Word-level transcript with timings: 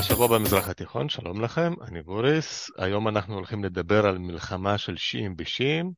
השבוע 0.00 0.26
במזרח 0.26 0.68
התיכון, 0.68 1.08
שלום 1.08 1.40
לכם, 1.40 1.72
אני 1.82 2.02
בוריס. 2.02 2.70
היום 2.78 3.08
אנחנו 3.08 3.34
הולכים 3.34 3.64
לדבר 3.64 4.06
על 4.06 4.18
מלחמה 4.18 4.78
של 4.78 4.96
שיעים 4.96 5.36
בשיעים, 5.36 5.92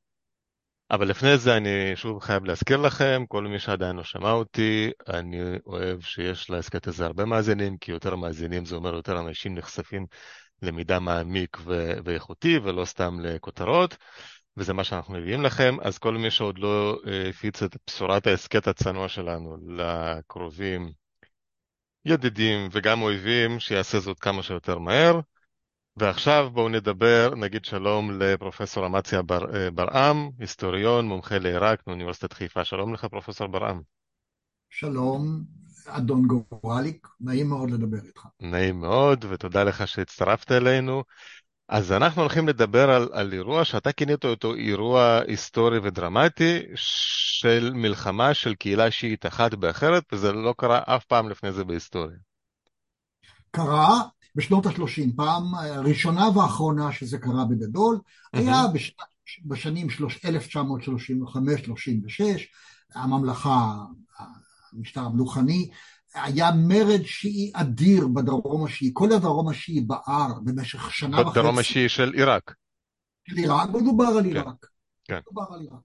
אבל 0.90 1.08
לפני 1.08 1.38
זה 1.38 1.56
אני 1.56 1.92
שוב 1.94 2.22
חייב 2.22 2.44
להזכיר 2.44 2.76
לכם, 2.76 3.24
כל 3.28 3.44
מי 3.44 3.58
שעדיין 3.58 3.96
לא 3.96 4.04
שמע 4.04 4.30
אותי, 4.30 4.90
אני 5.08 5.40
אוהב 5.66 6.00
שיש 6.00 6.50
להסכת 6.50 6.86
הזה 6.86 7.06
הרבה 7.06 7.24
מאזינים, 7.24 7.76
כי 7.78 7.92
יותר 7.92 8.16
מאזינים 8.16 8.64
זה 8.64 8.76
אומר 8.76 8.94
יותר 8.94 9.18
אנשים 9.18 9.54
נחשפים 9.54 10.06
למידע 10.62 10.98
מעמיק 10.98 11.58
ו- 11.64 11.94
ואיכותי, 12.04 12.58
ולא 12.58 12.84
סתם 12.84 13.20
לכותרות, 13.20 13.96
וזה 14.56 14.72
מה 14.72 14.84
שאנחנו 14.84 15.14
מביאים 15.14 15.42
לכם. 15.42 15.76
אז 15.82 15.98
כל 15.98 16.14
מי 16.14 16.30
שעוד 16.30 16.58
לא 16.58 16.98
אה, 17.06 17.28
הפיץ 17.28 17.62
את 17.62 17.76
בשורת 17.86 18.26
ההסכת 18.26 18.66
הצנוע 18.66 19.08
שלנו 19.08 19.56
לקרובים, 19.68 21.01
ידידים 22.04 22.68
וגם 22.72 23.02
אויבים, 23.02 23.60
שיעשה 23.60 24.00
זאת 24.00 24.18
כמה 24.20 24.42
שיותר 24.42 24.78
מהר. 24.78 25.20
ועכשיו 25.96 26.50
בואו 26.52 26.68
נדבר, 26.68 27.34
נגיד 27.36 27.64
שלום 27.64 28.22
לפרופסור 28.22 28.86
אמציה 28.86 29.22
בר, 29.22 29.56
אה, 29.56 29.70
ברעם, 29.70 30.30
היסטוריון, 30.38 31.08
מומחה 31.08 31.38
לעיראק 31.38 31.86
מאוניברסיטת 31.86 32.32
חיפה. 32.32 32.64
שלום 32.64 32.94
לך, 32.94 33.04
פרופסור 33.04 33.46
ברעם. 33.46 33.80
שלום, 34.70 35.44
אדון 35.86 36.26
גורליק, 36.26 37.08
נעים 37.20 37.48
מאוד 37.48 37.70
לדבר 37.70 37.98
איתך. 38.06 38.26
נעים 38.40 38.80
מאוד, 38.80 39.24
ותודה 39.28 39.64
לך 39.64 39.88
שהצטרפת 39.88 40.52
אלינו. 40.52 41.04
אז 41.72 41.92
אנחנו 41.92 42.22
הולכים 42.22 42.48
לדבר 42.48 42.90
על, 42.90 43.08
על 43.12 43.32
אירוע 43.32 43.64
שאתה 43.64 43.92
כינית 43.92 44.24
אותו 44.24 44.54
אירוע 44.54 45.20
היסטורי 45.26 45.78
ודרמטי 45.78 46.58
של 46.74 47.72
מלחמה 47.74 48.34
של 48.34 48.54
קהילה 48.54 48.90
שיעית 48.90 49.26
אחת 49.26 49.54
באחרת, 49.54 50.04
וזה 50.12 50.32
לא 50.32 50.54
קרה 50.58 50.80
אף 50.86 51.04
פעם 51.04 51.28
לפני 51.28 51.52
זה 51.52 51.64
בהיסטוריה. 51.64 52.16
קרה 53.50 54.02
בשנות 54.34 54.66
ה-30, 54.66 55.16
פעם 55.16 55.44
ראשונה 55.84 56.38
ואחרונה 56.38 56.92
שזה 56.92 57.18
קרה 57.18 57.44
בגדול, 57.44 57.96
mm-hmm. 57.96 58.38
היה 58.38 58.62
בש... 58.74 58.94
בשנים 59.44 59.86
1935-36, 59.90 59.94
הממלכה, 62.94 63.74
המשטר 64.72 65.00
המלוכני, 65.00 65.70
היה 66.14 66.50
מרד 66.56 67.02
שיעי 67.04 67.50
אדיר 67.54 68.08
בדרום 68.08 68.64
השיעי, 68.64 68.90
כל 68.94 69.12
הדרום 69.12 69.48
השיעי 69.48 69.80
בער 69.80 70.40
במשך 70.44 70.90
שנה 70.90 71.20
וחצי. 71.20 71.40
בדרום 71.40 71.58
השיעי 71.58 71.88
של 71.88 72.12
עיראק. 72.12 72.54
של 73.28 73.36
עיראק, 73.36 73.68
מדובר 73.68 74.04
על 74.04 74.24
עיראק. 74.24 74.66
כן. 75.04 75.18
מדובר 75.26 75.54
על 75.54 75.60
עיראק. 75.60 75.80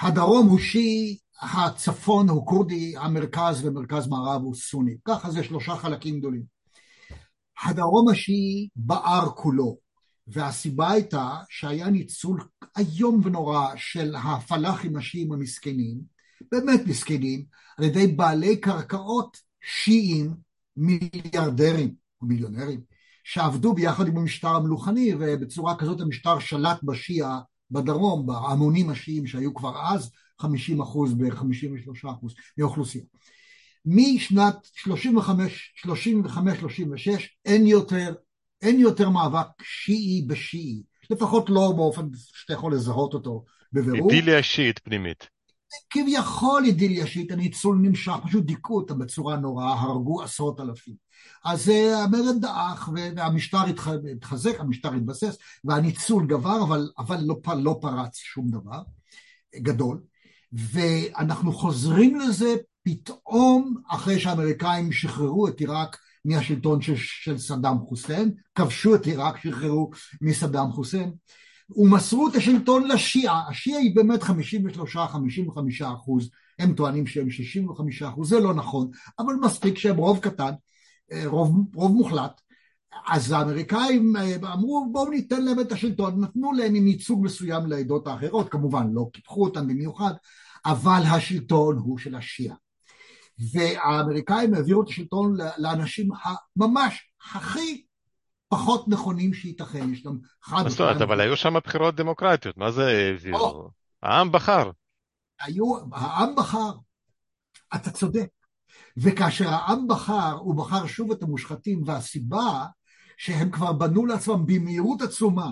הדרום 0.00 0.48
הוא 0.48 0.58
שיעי, 0.58 1.18
הצפון 1.40 2.28
הוא 2.28 2.46
כורדי, 2.46 2.94
המרכז 2.96 3.64
ומרכז 3.64 4.08
מערב 4.08 4.42
הוא 4.42 4.54
סוני. 4.54 4.96
ככה 5.04 5.30
זה 5.30 5.44
שלושה 5.44 5.76
חלקים 5.76 6.18
גדולים. 6.18 6.42
הדרום 7.64 8.08
השיעי 8.08 8.68
בער 8.76 9.28
כולו, 9.28 9.78
והסיבה 10.26 10.90
הייתה 10.90 11.36
שהיה 11.48 11.90
ניצול 11.90 12.44
איום 12.78 13.20
ונורא 13.24 13.68
של 13.76 14.14
הפלאחים 14.14 14.96
השיעים 14.96 15.32
המסכנים, 15.32 16.11
באמת 16.52 16.80
מסכנים, 16.86 17.44
על 17.78 17.84
ידי 17.84 18.06
בעלי 18.06 18.56
קרקעות 18.56 19.36
שיעים 19.60 20.34
מיליארדרים 20.76 21.94
או 22.20 22.26
מיליונרים, 22.26 22.80
שעבדו 23.24 23.74
ביחד 23.74 24.08
עם 24.08 24.16
המשטר 24.16 24.48
המלוכני, 24.48 25.14
ובצורה 25.18 25.76
כזאת 25.78 26.00
המשטר 26.00 26.38
שלט 26.38 26.82
בשיעה 26.82 27.40
בדרום, 27.70 28.26
בהמונים 28.26 28.90
השיעים 28.90 29.26
שהיו 29.26 29.54
כבר 29.54 29.92
אז 29.92 30.10
50 30.40 30.80
אחוז, 30.80 31.14
ב-53 31.14 32.10
אחוז 32.10 32.34
מהאוכלוסייה. 32.58 33.04
משנת 33.86 34.56
35-36 34.76 34.88
אין 37.44 37.66
אין 38.62 38.80
יותר 38.80 39.08
מאבק 39.08 39.46
שיעי 39.62 40.24
בשיעי, 40.26 40.82
לפחות 41.10 41.50
לא 41.50 41.72
באופן 41.76 42.02
שאתה 42.14 42.52
יכול 42.52 42.74
לזהות 42.74 43.14
אותו 43.14 43.44
בבירור. 43.72 44.10
אידיליה 44.10 44.42
שיעית 44.42 44.78
פנימית. 44.78 45.31
כביכול 45.90 46.64
אידיליה 46.64 47.06
שיעית, 47.06 47.32
הניצול 47.32 47.78
נמשך, 47.82 48.12
פשוט 48.24 48.44
דיכאו 48.44 48.76
אותה 48.76 48.94
בצורה 48.94 49.36
נוראה, 49.36 49.80
הרגו 49.80 50.22
עשרות 50.22 50.60
אלפים. 50.60 50.94
אז 51.44 51.68
uh, 51.68 51.96
המרד 51.96 52.40
דעך 52.40 52.88
והמשטר 53.16 53.58
התחזק, 54.12 54.60
המשטר 54.60 54.94
התבסס, 54.94 55.38
והניצול 55.64 56.26
גבר, 56.26 56.62
אבל, 56.62 56.90
אבל 56.98 57.20
לא, 57.20 57.36
לא 57.56 57.78
פרץ 57.80 58.16
שום 58.16 58.50
דבר 58.50 58.82
גדול. 59.56 60.02
ואנחנו 60.52 61.52
חוזרים 61.52 62.20
לזה 62.20 62.54
פתאום 62.82 63.76
אחרי 63.88 64.20
שהאמריקאים 64.20 64.92
שחררו 64.92 65.48
את 65.48 65.60
עיראק 65.60 65.96
מהשלטון 66.24 66.80
של, 66.80 66.94
של 66.96 67.38
סדאם 67.38 67.78
חוסיין, 67.78 68.32
כבשו 68.54 68.94
את 68.94 69.06
עיראק, 69.06 69.36
שחררו 69.36 69.90
מסדאם 70.20 70.72
חוסיין, 70.72 71.12
ומסרו 71.76 72.28
את 72.28 72.34
השלטון 72.34 72.88
לשיעה, 72.88 73.48
השיעה 73.48 73.78
היא 73.78 73.96
באמת 73.96 74.22
53-55 74.22 74.26
אחוז, 75.94 76.30
הם 76.58 76.74
טוענים 76.74 77.06
שהם 77.06 77.30
65 77.30 78.02
אחוז, 78.02 78.28
זה 78.28 78.40
לא 78.40 78.54
נכון, 78.54 78.90
אבל 79.18 79.34
מספיק 79.42 79.78
שהם 79.78 79.96
רוב 79.96 80.18
קטן, 80.18 80.52
אה, 81.12 81.22
רוב, 81.26 81.56
רוב 81.74 81.92
מוחלט, 81.92 82.40
אז 83.08 83.32
האמריקאים 83.32 84.16
אה, 84.16 84.36
אמרו 84.52 84.88
בואו 84.92 85.10
ניתן 85.10 85.44
להם 85.44 85.60
את 85.60 85.72
השלטון, 85.72 86.20
נתנו 86.20 86.52
להם 86.52 86.74
עם 86.74 86.86
ייצוג 86.86 87.24
מסוים 87.24 87.66
לעדות 87.66 88.06
האחרות, 88.06 88.48
כמובן 88.48 88.86
לא 88.92 89.06
קיפחו 89.12 89.44
אותם 89.44 89.68
במיוחד, 89.68 90.12
אבל 90.66 91.02
השלטון 91.06 91.76
הוא 91.76 91.98
של 91.98 92.14
השיעה. 92.14 92.56
והאמריקאים 93.52 94.54
העבירו 94.54 94.82
את 94.82 94.88
השלטון 94.88 95.36
לאנשים 95.58 96.08
הממש 96.56 97.12
הכי 97.34 97.84
פחות 98.52 98.88
נכונים 98.88 99.34
שייתכן, 99.34 99.92
יש 99.92 100.02
גם 100.02 100.18
חד... 100.42 100.62
מה 100.62 100.70
זאת 100.70 100.80
אומרת, 100.80 101.00
אבל 101.00 101.20
היו 101.20 101.36
שם 101.36 101.54
בחירות 101.64 101.96
דמוקרטיות, 101.96 102.56
מה 102.56 102.70
זה 102.70 102.86
העבירו? 102.86 103.70
העם 104.02 104.32
בחר. 104.32 104.70
היו, 105.40 105.74
העם 105.92 106.34
בחר, 106.36 106.72
אתה 107.74 107.90
צודק. 107.90 108.26
וכאשר 108.96 109.48
העם 109.48 109.88
בחר, 109.88 110.32
הוא 110.32 110.54
בחר 110.54 110.86
שוב 110.86 111.10
את 111.10 111.22
המושחתים, 111.22 111.82
והסיבה 111.86 112.66
שהם 113.16 113.50
כבר 113.50 113.72
בנו 113.72 114.06
לעצמם 114.06 114.46
במהירות 114.46 115.02
עצומה, 115.02 115.50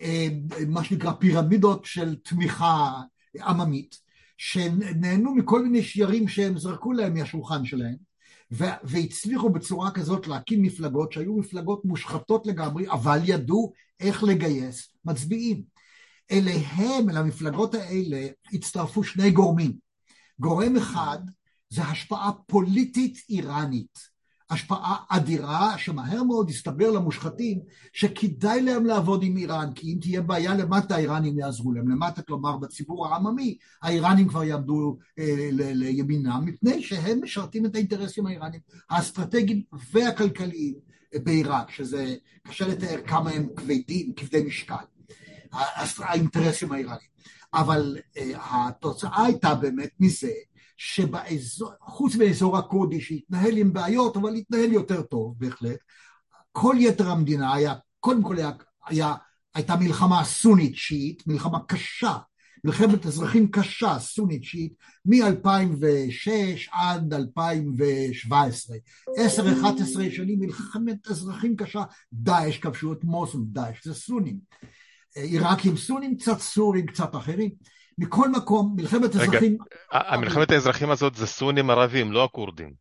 אה, 0.00 0.28
מה 0.68 0.84
שנקרא 0.84 1.12
פירמידות 1.12 1.84
של 1.84 2.16
תמיכה 2.16 3.00
עממית, 3.44 3.98
שנהנו 4.38 5.34
מכל 5.34 5.62
מיני 5.62 5.82
שיירים 5.82 6.28
שהם 6.28 6.58
זרקו 6.58 6.92
להם 6.92 7.14
מהשולחן 7.14 7.64
שלהם, 7.64 7.96
והצליחו 8.50 9.50
בצורה 9.50 9.90
כזאת 9.90 10.26
להקים 10.26 10.62
מפלגות 10.62 11.12
שהיו 11.12 11.36
מפלגות 11.36 11.84
מושחתות 11.84 12.46
לגמרי, 12.46 12.90
אבל 12.90 13.18
ידעו 13.24 13.72
איך 14.00 14.24
לגייס 14.24 14.88
מצביעים. 15.04 15.62
אליהם, 16.30 17.10
אל 17.10 17.16
המפלגות 17.16 17.74
האלה, 17.74 18.26
הצטרפו 18.52 19.04
שני 19.04 19.30
גורמים. 19.30 19.72
גורם 20.40 20.76
אחד 20.76 21.18
זה 21.68 21.82
השפעה 21.82 22.32
פוליטית 22.46 23.18
איראנית. 23.28 23.98
השפעה 24.50 24.96
אדירה 25.08 25.78
שמהר 25.78 26.22
מאוד 26.22 26.50
הסתבר 26.50 26.90
למושחתים 26.90 27.60
שכדאי 27.92 28.62
להם 28.62 28.86
לעבוד 28.86 29.22
עם 29.22 29.36
איראן 29.36 29.72
כי 29.74 29.92
אם 29.92 29.98
תהיה 30.00 30.22
בעיה 30.22 30.54
למטה 30.54 30.94
האיראנים 30.94 31.38
יעזרו 31.38 31.72
להם. 31.72 31.88
למטה 31.88 32.22
כלומר 32.22 32.56
בציבור 32.56 33.06
העממי 33.06 33.56
האיראנים 33.82 34.28
כבר 34.28 34.44
יעמדו 34.44 34.98
אה, 35.18 35.48
לימינם 35.52 36.42
מפני 36.44 36.82
שהם 36.82 37.20
משרתים 37.22 37.66
את 37.66 37.74
האינטרסים 37.74 38.26
האיראנים 38.26 38.60
האסטרטגיים 38.90 39.62
והכלכליים 39.92 40.74
בעיראק 41.14 41.70
שזה 41.70 42.14
קשה 42.48 42.68
לתאר 42.68 43.00
כמה 43.06 43.30
הם 43.30 43.48
כבדים 43.56 44.12
כבדי 44.16 44.42
משקל 44.42 44.74
האינטרסים 45.98 46.72
האיראנים. 46.72 47.10
אבל 47.54 47.98
אה, 48.16 48.32
התוצאה 48.68 49.24
הייתה 49.24 49.54
באמת 49.54 49.90
מזה 50.00 50.30
שבאזור, 50.82 51.70
חוץ 51.80 52.16
מאזור 52.16 52.58
הכורדי 52.58 53.00
שהתנהל 53.00 53.56
עם 53.56 53.72
בעיות, 53.72 54.16
אבל 54.16 54.34
התנהל 54.34 54.72
יותר 54.72 55.02
טוב 55.02 55.34
בהחלט, 55.38 55.78
כל 56.52 56.76
יתר 56.78 57.10
המדינה 57.10 57.54
היה, 57.54 57.74
קודם 58.00 58.22
כל 58.22 58.36
היה, 58.36 58.50
היה, 58.86 59.14
הייתה 59.54 59.76
מלחמה 59.76 60.24
סונית 60.24 60.76
שיעית, 60.76 61.26
מלחמה 61.26 61.58
קשה, 61.68 62.16
מלחמת 62.64 63.06
אזרחים 63.06 63.50
קשה, 63.50 63.98
סונית 63.98 64.44
שיעית, 64.44 64.72
מ-2006 65.04 66.30
עד 66.72 67.14
2017. 67.14 68.76
10-11 69.08 69.10
שנים 70.10 70.40
מלחמת 70.40 71.08
אזרחים 71.10 71.56
קשה, 71.56 71.82
דאעש 72.12 72.58
כבשו 72.58 72.92
את 72.92 73.04
מוסול, 73.04 73.42
דאעש 73.44 73.84
זה 73.84 73.94
סונים. 73.94 74.38
עיראקים 75.14 75.76
סונים, 75.76 76.16
קצת 76.16 76.38
סורים, 76.38 76.86
קצת 76.86 77.16
אחרים. 77.16 77.50
מכל 78.00 78.30
מקום, 78.30 78.74
מלחמת 78.76 79.16
אזרחים... 79.16 79.52
רגע, 79.52 80.10
המלחמת 80.10 80.50
האזרחים 80.50 80.90
הזאת 80.90 81.14
זה 81.14 81.26
סונים 81.26 81.70
ערבים, 81.70 82.12
לא 82.12 82.24
הכורדים. 82.24 82.72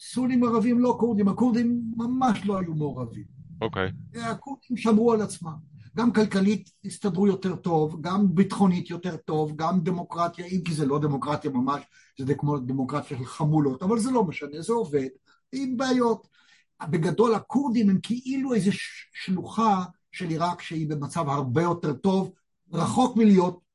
סונים 0.00 0.44
ערבים, 0.44 0.80
לא 0.80 0.96
כורדים, 1.00 1.28
הכורדים 1.28 1.82
ממש 1.96 2.46
לא 2.46 2.58
היו 2.58 2.74
מעורבים. 2.74 3.24
אוקיי. 3.60 3.88
Okay. 4.14 4.20
הכורדים 4.20 4.76
שמרו 4.76 5.12
על 5.12 5.22
עצמם. 5.22 5.54
גם 5.96 6.12
כלכלית 6.12 6.70
הסתדרו 6.84 7.26
יותר 7.26 7.56
טוב, 7.56 8.00
גם 8.00 8.34
ביטחונית 8.34 8.90
יותר 8.90 9.16
טוב, 9.16 9.56
גם 9.56 9.80
דמוקרטיה, 9.80 10.46
אם 10.46 10.60
כי 10.64 10.74
זה 10.74 10.86
לא 10.86 10.98
דמוקרטיה 10.98 11.50
ממש, 11.50 11.82
זה 12.20 12.34
כמו 12.34 12.58
דמוקרטיה 12.58 13.18
של 13.18 13.24
חמולות, 13.24 13.82
אבל 13.82 13.98
זה 13.98 14.10
לא 14.10 14.24
משנה, 14.24 14.62
זה 14.62 14.72
עובד, 14.72 15.08
עם 15.52 15.76
בעיות. 15.76 16.28
בגדול 16.90 17.34
הכורדים 17.34 17.90
הם 17.90 17.98
כאילו 18.02 18.54
איזו 18.54 18.70
שלוחה 19.12 19.84
של 20.12 20.28
עיראק 20.28 20.62
שהיא 20.62 20.88
במצב 20.88 21.28
הרבה 21.28 21.62
יותר 21.62 21.92
טוב, 21.92 22.32
רחוק 22.72 23.16
מלהיות 23.16 23.67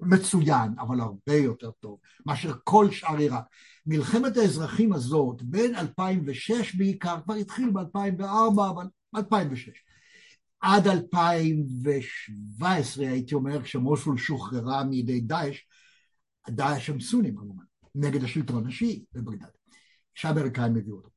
מצוין, 0.00 0.74
אבל 0.78 1.00
הרבה 1.00 1.34
יותר 1.34 1.70
טוב 1.70 1.98
מאשר 2.26 2.52
כל 2.64 2.90
שאר 2.90 3.16
עיראק. 3.16 3.44
מלחמת 3.86 4.36
האזרחים 4.36 4.92
הזאת, 4.92 5.42
בין 5.42 5.76
2006 5.76 6.74
בעיקר, 6.74 7.16
כבר 7.24 7.34
התחיל 7.34 7.70
ב-2004, 7.70 8.60
אבל 8.70 8.86
2006, 9.16 9.70
עד 10.60 10.86
2017, 10.86 13.08
הייתי 13.08 13.34
אומר, 13.34 13.62
כשמוסול 13.62 14.18
שוחררה 14.18 14.84
מידי 14.84 15.20
דאעש, 15.20 15.60
דאעש 16.50 16.90
הם 16.90 17.00
סונים 17.00 17.36
כמובן, 17.36 17.64
נגד 17.94 18.24
השלטון 18.24 18.66
השיעי 18.66 19.04
בבגדד, 19.12 19.46
שהאמריקאים 20.14 20.76
הביאו 20.76 20.96
אותו, 20.96 21.10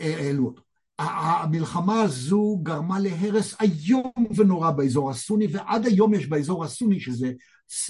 אה, 0.00 0.16
העלו 0.16 0.46
אותו. 0.46 0.62
המלחמה 0.98 2.02
הזו 2.02 2.60
גרמה 2.62 3.00
להרס 3.00 3.54
איום 3.60 4.12
ונורא 4.36 4.70
באזור 4.70 5.10
הסוני, 5.10 5.46
ועד 5.52 5.86
היום 5.86 6.14
יש 6.14 6.26
באזור 6.26 6.64
הסוני, 6.64 7.00
שזה 7.00 7.32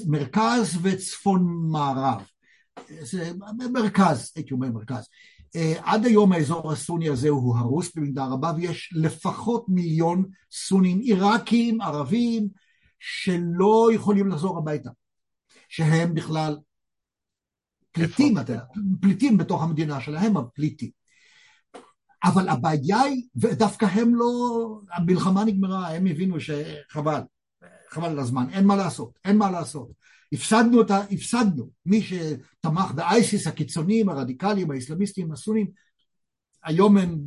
מרכז 0.06 0.78
וצפון 0.82 1.68
מערב, 1.70 2.22
זה 3.00 3.32
מרכז, 3.72 4.32
הייתי 4.36 4.54
אומר 4.54 4.68
מרכז. 4.70 5.08
אה, 5.56 5.74
עד 5.82 6.06
היום 6.06 6.32
האזור 6.32 6.72
הסוני 6.72 7.08
הזה 7.08 7.28
הוא 7.28 7.56
הרוס 7.56 7.96
במידה 7.96 8.24
רבה, 8.24 8.52
ויש 8.56 8.92
לפחות 8.96 9.64
מיליון 9.68 10.24
סונים 10.52 10.98
עיראקים, 10.98 11.80
ערבים, 11.80 12.48
שלא 12.98 13.90
יכולים 13.94 14.28
לחזור 14.28 14.58
הביתה, 14.58 14.90
שהם 15.68 16.14
בכלל 16.14 16.56
פליטים, 17.92 18.38
אתה 18.38 18.58
פליטים 19.00 19.38
בתוך 19.38 19.62
המדינה 19.62 20.00
שלהם, 20.00 20.36
אבל 20.36 20.46
פליטים. 20.54 20.90
אבל 22.24 22.48
הבעיה 22.48 23.00
היא, 23.00 23.22
ודווקא 23.36 23.84
הם 23.84 24.14
לא, 24.14 24.26
המלחמה 24.92 25.44
נגמרה, 25.44 25.88
הם 25.96 26.06
הבינו 26.06 26.36
שחבל, 26.40 27.20
חבל 27.94 28.08
על 28.08 28.18
הזמן, 28.18 28.46
אין 28.52 28.66
מה 28.66 28.76
לעשות, 28.76 29.18
אין 29.24 29.36
מה 29.36 29.50
לעשות. 29.50 29.88
הפסדנו 30.32 30.78
אותה, 30.78 31.00
הפסדנו. 31.10 31.70
מי 31.86 32.02
שתמך 32.02 32.92
באייסיס, 32.94 33.46
הקיצוניים, 33.46 34.08
הרדיקליים, 34.08 34.70
האסלאמיסטים, 34.70 35.32
הסונים, 35.32 35.66
היום 36.64 36.96
הם 36.96 37.18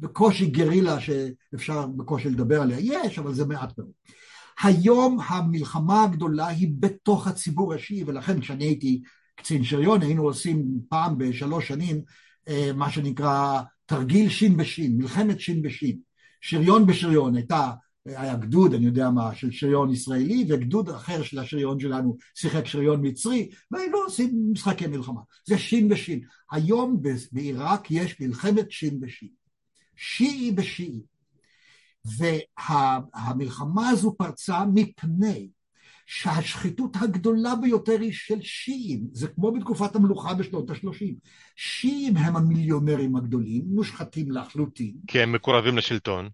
בקושי 0.00 0.46
גרילה 0.46 1.00
שאפשר 1.00 1.86
בקושי 1.86 2.30
לדבר 2.30 2.62
עליה. 2.62 2.78
יש, 2.80 3.18
אבל 3.18 3.34
זה 3.34 3.46
מעט 3.46 3.78
מאוד. 3.78 3.90
היום 4.62 5.18
המלחמה 5.28 6.04
הגדולה 6.04 6.46
היא 6.46 6.68
בתוך 6.80 7.26
הציבור 7.26 7.74
השיעי, 7.74 8.04
ולכן 8.04 8.40
כשאני 8.40 8.64
הייתי 8.64 9.02
קצין 9.34 9.64
שריון, 9.64 10.02
היינו 10.02 10.22
עושים 10.22 10.64
פעם 10.88 11.18
בשלוש 11.18 11.68
שנים 11.68 12.02
אה, 12.48 12.70
מה 12.74 12.90
שנקרא 12.90 13.62
תרגיל 13.86 14.28
שין 14.28 14.56
בשין, 14.56 14.96
מלחמת 14.96 15.40
שין 15.40 15.62
בשין. 15.62 15.98
שריון 16.40 16.86
בשריון 16.86 17.36
הייתה 17.36 17.70
היה 18.06 18.36
גדוד, 18.36 18.74
אני 18.74 18.86
יודע 18.86 19.10
מה, 19.10 19.34
של 19.34 19.50
שריון 19.50 19.92
ישראלי, 19.92 20.46
וגדוד 20.48 20.88
אחר 20.88 21.22
של 21.22 21.38
השריון 21.38 21.80
שלנו 21.80 22.16
שיחק 22.34 22.66
שריון 22.66 23.06
מצרי, 23.06 23.50
והיינו 23.70 23.98
עושים 23.98 24.50
משחקי 24.52 24.86
מלחמה. 24.86 25.20
זה 25.46 25.58
שין 25.58 25.88
בשין. 25.88 26.20
היום 26.52 27.02
בעיראק 27.32 27.90
יש 27.90 28.20
מלחמת 28.20 28.70
שין 28.70 29.00
בשין. 29.00 29.28
שיעי 29.96 30.52
בשיעי. 30.52 31.00
והמלחמה 32.04 33.88
הזו 33.88 34.14
פרצה 34.18 34.64
מפני 34.74 35.50
שהשחיתות 36.06 36.96
הגדולה 37.00 37.54
ביותר 37.56 38.00
היא 38.00 38.12
של 38.12 38.42
שיעים, 38.42 39.06
זה 39.12 39.28
כמו 39.28 39.52
בתקופת 39.52 39.96
המלוכה 39.96 40.34
בשנות 40.34 40.70
ה-30. 40.70 41.14
שיעים 41.56 42.16
הם 42.16 42.36
המיליונרים 42.36 43.16
הגדולים, 43.16 43.64
מושחתים 43.66 44.30
לחלוטין. 44.30 44.94
כי 45.06 45.20
הם 45.20 45.32
מקורבים 45.32 45.76
לשלטון. 45.76 46.28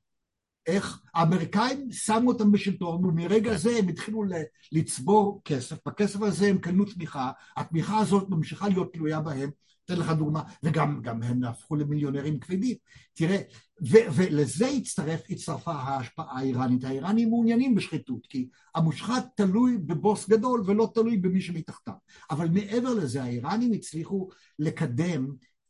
איך 0.66 1.02
האמריקאים 1.14 1.92
שמו 1.92 2.28
אותם 2.30 2.52
בשלטון, 2.52 3.04
ומרגע 3.04 3.56
זה 3.56 3.76
הם 3.76 3.88
התחילו 3.88 4.24
לצבור 4.72 5.40
כסף, 5.44 5.76
בכסף 5.86 6.22
הזה 6.22 6.46
הם 6.46 6.58
קנו 6.58 6.84
תמיכה, 6.84 7.30
התמיכה 7.56 7.98
הזאת 7.98 8.28
ממשיכה 8.28 8.68
להיות 8.68 8.92
תלויה 8.92 9.20
בהם, 9.20 9.50
אתן 9.84 9.96
לך 9.96 10.10
דוגמה, 10.10 10.42
וגם 10.62 11.22
הם 11.22 11.44
הפכו 11.44 11.76
למיליונרים 11.76 12.40
כבדים. 12.40 12.76
תראה, 13.14 13.36
ו- 13.82 14.06
ולזה 14.14 14.66
הצטרף, 14.66 15.20
הצטרפה 15.30 15.72
ההשפעה 15.72 16.38
האיראנית. 16.38 16.84
האיראנים 16.84 17.28
מעוניינים 17.28 17.74
בשחיתות, 17.74 18.26
כי 18.26 18.48
המושחת 18.74 19.26
תלוי 19.36 19.78
בבוס 19.78 20.28
גדול 20.28 20.62
ולא 20.66 20.90
תלוי 20.94 21.16
במי 21.16 21.40
שמתחתיו. 21.40 21.94
אבל 22.30 22.48
מעבר 22.48 22.94
לזה, 22.94 23.22
האיראנים 23.22 23.72
הצליחו 23.72 24.28
לקדם 24.58 25.26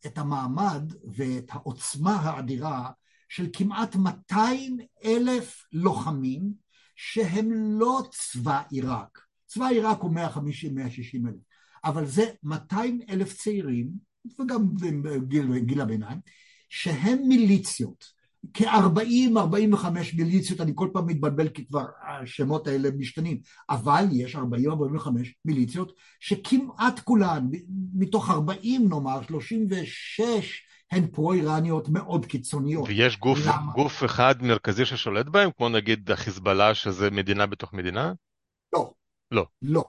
את 0.07 0.19
המעמד 0.19 0.93
ואת 1.17 1.45
העוצמה 1.49 2.15
האדירה 2.15 2.91
של 3.29 3.47
כמעט 3.53 3.97
200 3.97 4.79
אלף 5.05 5.63
לוחמים 5.73 6.53
שהם 6.97 7.51
לא 7.53 8.03
צבא 8.11 8.63
עיראק. 8.71 9.19
צבא 9.47 9.67
עיראק 9.67 10.01
הוא 10.01 10.15
150-160 10.15 10.19
אלף, 11.29 11.35
אבל 11.85 12.07
זה 12.07 12.25
200 12.43 13.01
אלף 13.11 13.37
צעירים, 13.37 13.89
וגם 14.41 14.67
גיל, 15.29 15.59
גיל 15.59 15.81
הביניים, 15.81 16.19
שהם 16.69 17.19
מיליציות. 17.29 18.17
כ-40-45 18.55 19.87
מיליציות, 20.17 20.61
אני 20.61 20.73
כל 20.75 20.89
פעם 20.93 21.07
מתבלבל 21.07 21.49
כי 21.49 21.67
כבר 21.67 21.85
השמות 22.09 22.67
האלה 22.67 22.89
משתנים, 22.99 23.41
אבל 23.71 24.05
יש 24.13 24.37
40-45 24.37 24.39
מיליציות 25.45 25.93
שכמעט 26.21 27.01
כולן, 27.01 27.49
מתוך 27.95 28.31
40 28.31 28.89
נאמר, 28.89 29.23
36 29.23 30.66
הן 30.93 31.07
פרו-איראניות 31.07 31.89
מאוד 31.89 32.27
קיצוניות. 32.27 32.89
ויש 32.89 33.19
גוף, 33.19 33.39
גוף 33.75 34.05
אחד 34.05 34.35
מרכזי 34.43 34.85
ששולט 34.85 35.27
בהם, 35.27 35.51
כמו 35.57 35.69
נגיד 35.69 36.11
החיזבאללה, 36.11 36.75
שזה 36.75 37.11
מדינה 37.11 37.47
בתוך 37.47 37.73
מדינה? 37.73 38.13
לא. 38.73 38.93
לא. 39.31 39.47
לא. 39.63 39.85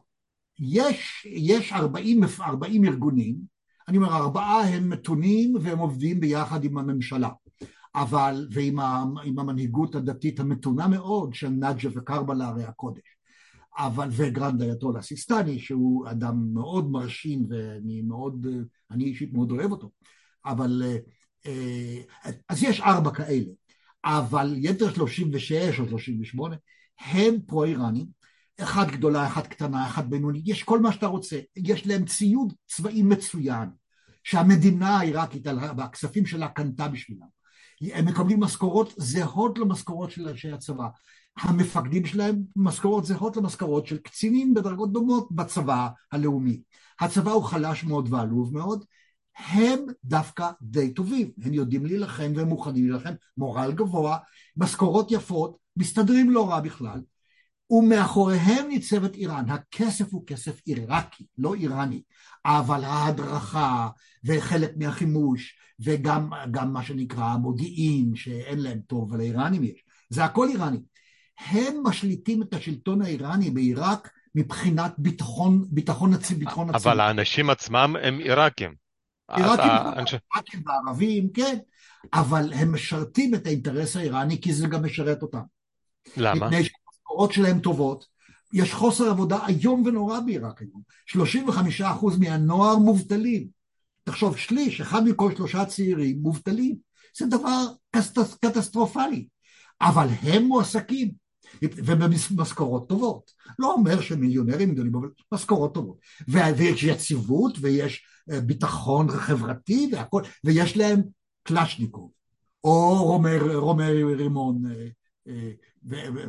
יש, 0.60 1.28
יש 1.30 1.74
40, 1.74 2.22
40 2.42 2.86
ארגונים, 2.86 3.36
אני 3.88 3.98
אומר, 3.98 4.16
ארבעה 4.16 4.62
הם 4.62 4.90
מתונים 4.90 5.56
והם 5.62 5.78
עובדים 5.80 6.20
ביחד 6.20 6.64
עם 6.64 6.78
הממשלה. 6.78 7.30
אבל, 7.96 8.48
ועם 8.52 8.80
המנהיגות 9.40 9.96
הדתית 9.96 10.40
המתונה 10.40 10.88
מאוד 10.88 11.34
של 11.34 11.50
נג'ה 11.50 11.90
וקרבלה 11.96 12.48
הרי 12.48 12.64
הקודש. 12.64 13.18
אבל, 13.78 14.10
וגרנד 14.12 14.62
אייתולה 14.62 15.02
סיסטני, 15.02 15.60
שהוא 15.60 16.10
אדם 16.10 16.54
מאוד 16.54 16.92
מרשים 16.92 17.46
ואני 17.50 18.02
מאוד, 18.02 18.48
אני 18.92 19.04
אישית 19.04 19.34
מאוד 19.34 19.52
אוהב 19.52 19.72
אותו. 19.72 19.90
אבל, 20.52 20.84
אה, 21.46 22.02
אז 22.50 22.64
יש 22.64 22.82
ארבע 22.82 23.12
כאלה, 23.12 23.52
אבל 24.06 24.54
יתר 24.58 24.94
36 24.94 25.80
או 25.80 25.90
38 25.90 26.56
הם 27.00 27.36
פרו-איראנים, 27.46 28.06
אחת 28.62 28.88
גדולה, 28.88 29.28
אחת 29.28 29.48
קטנה, 29.48 29.88
אחת 29.88 30.06
בינונית, 30.06 30.44
יש 30.48 30.64
כל 30.64 30.80
מה 30.80 30.92
שאתה 30.92 31.08
רוצה, 31.08 31.40
יש 31.56 31.88
להם 31.88 32.06
ציוד 32.06 32.54
צבאי 32.68 33.04
מצוין, 33.04 33.70
שהמדינה 34.24 34.98
העיראקית, 34.98 35.48
הכספים 35.78 36.26
שלה 36.26 36.48
קנתה 36.48 36.88
בשבילם. 36.88 37.28
הם 37.82 38.06
מקבלים 38.06 38.40
משכורות 38.40 38.94
זהות 38.98 39.60
למשכורות 39.60 40.12
של 40.12 40.30
אנשי 40.30 40.52
הצבא. 40.52 40.88
המפקדים 41.38 42.06
שלהם 42.06 42.42
משכורות 42.56 43.06
זהות 43.06 43.38
למשכורות 43.38 43.88
של 43.88 43.98
קצינים 43.98 44.54
בדרגות 44.54 44.94
דומות 44.94 45.32
בצבא 45.32 45.88
הלאומי. 46.12 46.62
הצבא 47.00 47.32
הוא 47.32 47.44
חלש 47.44 47.84
מאוד 47.84 48.14
ועלוב 48.14 48.54
מאוד, 48.54 48.86
הם 49.38 49.80
דווקא 50.04 50.50
די 50.62 50.94
טובים, 50.94 51.32
הם 51.44 51.54
יודעים 51.54 51.86
להילחם 51.86 52.32
והם 52.36 52.48
מוכנים 52.48 52.90
להילחם, 52.90 53.14
מורל 53.38 53.72
גבוה, 53.72 54.18
משכורות 54.58 55.12
יפות, 55.12 55.58
מסתדרים 55.78 56.30
לא 56.30 56.50
רע 56.50 56.60
בכלל, 56.60 57.02
ומאחוריהם 57.70 58.68
ניצבת 58.68 59.16
איראן. 59.16 59.50
הכסף 59.50 60.14
הוא 60.14 60.28
כסף 60.28 60.62
עיראקי, 60.66 61.26
לא 61.38 61.54
איראני, 61.54 62.02
אבל 62.46 62.84
ההדרכה 62.84 63.90
וחלק 64.26 64.72
מהחימוש 64.78 65.60
וגם 65.80 66.30
מה 66.74 66.84
שנקרא 66.84 67.26
המודיעין, 67.26 68.16
שאין 68.16 68.60
להם 68.60 68.80
טוב, 68.88 69.10
אבל 69.10 69.18
לאיראנים 69.18 69.64
יש, 69.64 69.84
זה 70.10 70.26
הכל 70.26 70.48
איראני. 70.50 70.80
הם 71.40 71.76
משליטים 71.84 72.42
את 72.42 72.54
השלטון 72.54 73.02
האיראני 73.02 73.50
בעיראק 73.50 74.10
מבחינת 74.36 74.94
ביטחון, 74.98 75.66
ביטחון 75.70 76.12
ביטחון 76.40 76.70
עצמי. 76.70 76.92
אבל 76.92 77.00
האנשים 77.00 77.50
עצמם 77.50 77.96
הם 78.04 78.20
עיראקים. 78.20 78.87
עיראקים 79.30 80.64
וערבים, 80.66 81.30
כן, 81.34 81.58
אבל 82.14 82.54
הם 82.54 82.74
משרתים 82.74 83.36
את 83.36 83.46
האינטרס 83.46 83.96
האיראני 83.96 84.42
כי 84.42 84.54
זה 84.54 84.68
גם 84.68 84.86
משרת 84.86 85.22
אותם. 85.22 85.42
למה? 86.18 86.48
מפני 86.48 86.64
שהמשכורות 86.64 87.34
שלהם 87.34 87.60
טובות. 87.60 88.06
יש 88.54 88.74
חוסר 88.74 89.10
עבודה 89.10 89.48
איום 89.48 89.84
ונורא 89.86 90.20
בעיראק 90.20 90.62
היום. 90.62 90.82
35% 91.10 91.84
מהנוער 92.20 92.78
מובטלים. 92.78 93.48
תחשוב, 94.04 94.38
שליש, 94.38 94.82
אחד 94.82 95.04
מכל 95.04 95.36
שלושה 95.36 95.66
צעירים 95.66 96.20
מובטלים. 96.22 96.76
זה 97.18 97.26
דבר 97.26 97.66
קטסטרופלי. 98.42 99.28
אבל 99.82 100.08
הם 100.22 100.44
מועסקים, 100.44 101.12
ובמשכורות 101.64 102.90
טובות. 102.90 103.32
לא 103.60 103.74
אומר 103.74 104.02
שהם 104.02 104.20
מיליונרים 104.20 104.74
גדולים, 104.74 104.96
אבל 104.96 105.10
משכורות 105.32 105.74
טובות. 105.74 105.98
ויש 106.28 106.84
יציבות 106.84 107.58
ויש 107.62 108.06
ביטחון 108.28 109.10
חברתי 109.10 109.90
והכל, 109.92 110.22
ויש 110.44 110.78
להם 110.78 111.02
קלצ'ניקוב, 111.44 112.12
או 112.64 113.04
רומר 113.60 114.16
רימון, 114.18 114.64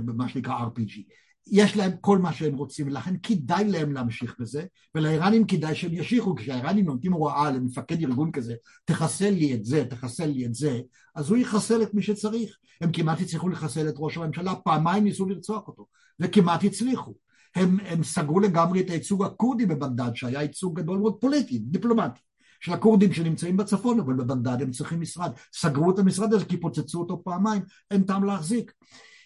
ומה 0.06 0.28
שנקרא 0.28 0.54
RPG. 0.58 1.02
יש 1.50 1.76
להם 1.76 1.90
כל 2.00 2.18
מה 2.18 2.32
שהם 2.32 2.54
רוצים, 2.54 2.86
ולכן 2.86 3.14
כדאי 3.22 3.64
להם 3.64 3.92
להמשיך 3.92 4.36
בזה, 4.40 4.64
ולאיראנים 4.94 5.46
כדאי 5.46 5.74
שהם 5.74 5.92
ישיכו, 5.92 6.34
כשהאיראנים 6.34 6.84
נותנים 6.84 7.12
הוראה 7.12 7.50
למפקד 7.50 8.02
ארגון 8.02 8.32
כזה, 8.32 8.54
תחסל 8.84 9.30
לי 9.30 9.54
את 9.54 9.64
זה, 9.64 9.84
תחסל 9.84 10.26
לי 10.26 10.46
את 10.46 10.54
זה, 10.54 10.80
אז 11.14 11.30
הוא 11.30 11.38
יחסל 11.38 11.82
את 11.82 11.94
מי 11.94 12.02
שצריך. 12.02 12.56
הם 12.80 12.92
כמעט 12.92 13.20
הצליחו 13.20 13.48
לחסל 13.48 13.88
את 13.88 13.94
ראש 13.96 14.16
הממשלה, 14.16 14.54
פעמיים 14.54 15.04
ניסו 15.04 15.26
לרצוח 15.26 15.68
אותו, 15.68 15.86
וכמעט 16.20 16.64
הצליחו. 16.64 17.14
הם, 17.54 17.80
הם 17.80 18.04
סגרו 18.04 18.40
לגמרי 18.40 18.80
את 18.80 18.90
הייצוג 18.90 19.24
הכורדי 19.24 19.66
בבגדד, 19.66 20.10
שהיה 20.14 20.42
ייצוג 20.42 20.80
גדול 20.80 20.98
מאוד 20.98 21.14
פוליטי, 21.20 21.58
דיפלומטי, 21.58 22.20
של 22.60 22.72
הכורדים 22.72 23.12
שנמצאים 23.12 23.56
בצפון, 23.56 24.00
אבל 24.00 24.14
בבגדד 24.14 24.62
הם 24.62 24.70
צריכים 24.70 25.00
משרד. 25.00 25.32
סגרו 25.54 25.90
את 25.90 25.98
המשרד 25.98 26.32
הזה 26.32 26.44
כי 26.44 26.56
פוצצו 26.56 26.98
אותו 26.98 27.24
פעמיים, 27.24 27.62
אין 27.90 28.02
טעם 28.02 28.24
להחזיק. 28.24 28.72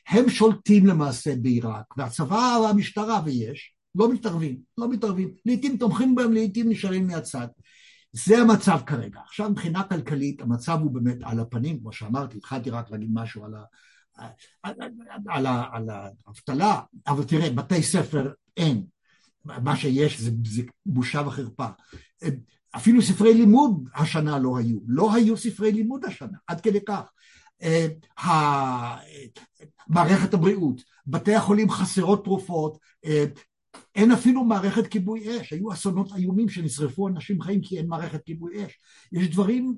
הם 0.08 0.30
שולטים 0.30 0.86
למעשה 0.86 1.36
בעיראק, 1.36 1.96
והצבא 1.96 2.58
והמשטרה, 2.62 3.20
ויש, 3.24 3.74
לא 3.94 4.12
מתערבים, 4.12 4.58
לא 4.78 4.88
מתערבים. 4.88 5.34
לעיתים 5.46 5.76
תומכים 5.76 6.14
בהם, 6.14 6.32
לעיתים 6.32 6.68
נשארים 6.68 7.06
מהצד. 7.06 7.46
זה 8.12 8.38
המצב 8.38 8.80
כרגע. 8.86 9.20
עכשיו 9.26 9.50
מבחינה 9.50 9.82
כלכלית 9.82 10.40
המצב 10.40 10.78
הוא 10.82 10.90
באמת 10.90 11.16
על 11.22 11.40
הפנים, 11.40 11.80
כמו 11.80 11.92
שאמרתי, 11.92 12.36
התחלתי 12.36 12.70
רק 12.70 12.90
להגיד 12.90 13.10
משהו 13.12 13.44
על, 13.44 13.54
ה, 13.54 13.64
על, 14.62 14.74
על, 15.28 15.46
על 15.72 15.88
האבטלה, 16.26 16.80
אבל 17.06 17.24
תראה, 17.24 17.50
בתי 17.50 17.82
ספר 17.82 18.32
אין. 18.56 18.84
מה 19.44 19.76
שיש 19.76 20.20
זה, 20.20 20.30
זה 20.44 20.62
בושה 20.86 21.22
וחרפה. 21.26 21.66
אפילו 22.76 23.02
ספרי 23.02 23.34
לימוד 23.34 23.88
השנה 23.94 24.38
לא 24.38 24.58
היו, 24.58 24.78
לא 24.86 25.14
היו 25.14 25.36
ספרי 25.36 25.72
לימוד 25.72 26.04
השנה, 26.04 26.38
עד 26.46 26.60
כדי 26.60 26.84
כך. 26.84 27.10
מערכת 29.88 30.34
הבריאות, 30.34 30.82
בתי 31.06 31.34
החולים 31.34 31.70
חסרות 31.70 32.24
תרופות, 32.24 32.78
אין 33.94 34.12
אפילו 34.12 34.44
מערכת 34.44 34.86
כיבוי 34.86 35.40
אש, 35.40 35.52
היו 35.52 35.72
אסונות 35.72 36.12
איומים 36.16 36.48
שנשרפו 36.48 37.08
אנשים 37.08 37.42
חיים 37.42 37.60
כי 37.62 37.78
אין 37.78 37.88
מערכת 37.88 38.24
כיבוי 38.24 38.66
אש. 38.66 38.78
יש 39.12 39.28
דברים, 39.28 39.76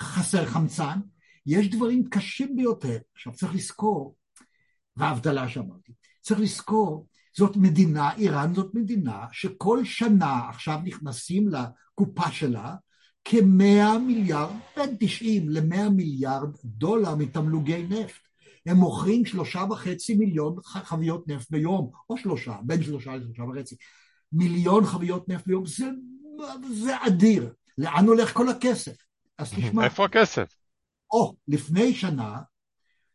חסר 0.00 0.46
חמצן, 0.46 0.98
יש 1.46 1.68
דברים 1.68 2.08
קשים 2.08 2.56
ביותר. 2.56 2.98
עכשיו 3.14 3.32
צריך 3.32 3.54
לזכור, 3.54 4.16
והאבטלה 4.96 5.48
שאמרתי, 5.48 5.92
צריך 6.20 6.40
לזכור, 6.40 7.06
זאת 7.36 7.56
מדינה, 7.56 8.14
איראן 8.14 8.54
זאת 8.54 8.74
מדינה 8.74 9.26
שכל 9.32 9.84
שנה 9.84 10.48
עכשיו 10.48 10.78
נכנסים 10.84 11.48
לקופה 11.48 12.30
שלה 12.30 12.74
כמאה 13.24 13.98
מיליארד, 13.98 14.50
בין 14.76 14.96
90 15.00 15.48
למאה 15.48 15.88
מיליארד 15.88 16.56
דולר 16.64 17.14
מתמלוגי 17.14 17.82
נפט. 17.82 18.20
הם 18.66 18.76
מוכרים 18.76 19.26
שלושה 19.26 19.64
וחצי 19.70 20.14
מיליון 20.14 20.56
חביות 20.62 21.28
נפט 21.28 21.50
ביום, 21.50 21.90
או 22.10 22.18
שלושה, 22.18 22.56
בין 22.62 22.82
שלושה 22.82 23.16
לשלושה 23.16 23.42
וחצי. 23.42 23.76
מיליון 24.32 24.86
חביות 24.86 25.28
נפט 25.28 25.46
ביום, 25.46 25.66
זה, 25.66 25.84
זה 26.72 26.92
אדיר. 27.06 27.52
לאן 27.78 28.06
הולך 28.06 28.32
כל 28.32 28.48
הכסף? 28.48 28.96
אז 29.38 29.50
תשמע. 29.50 29.84
איפה 29.84 30.04
הכסף? 30.04 30.54
או, 31.10 31.36
לפני 31.48 31.94
שנה, 31.94 32.40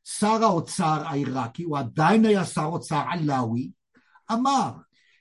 שר 0.04 0.44
האוצר 0.44 1.04
העיראקי, 1.06 1.64
הוא 1.64 1.78
עדיין 1.78 2.26
היה 2.26 2.46
שר 2.46 2.66
אוצר 2.66 3.04
עלאווי, 3.10 3.72
אמר 4.32 4.72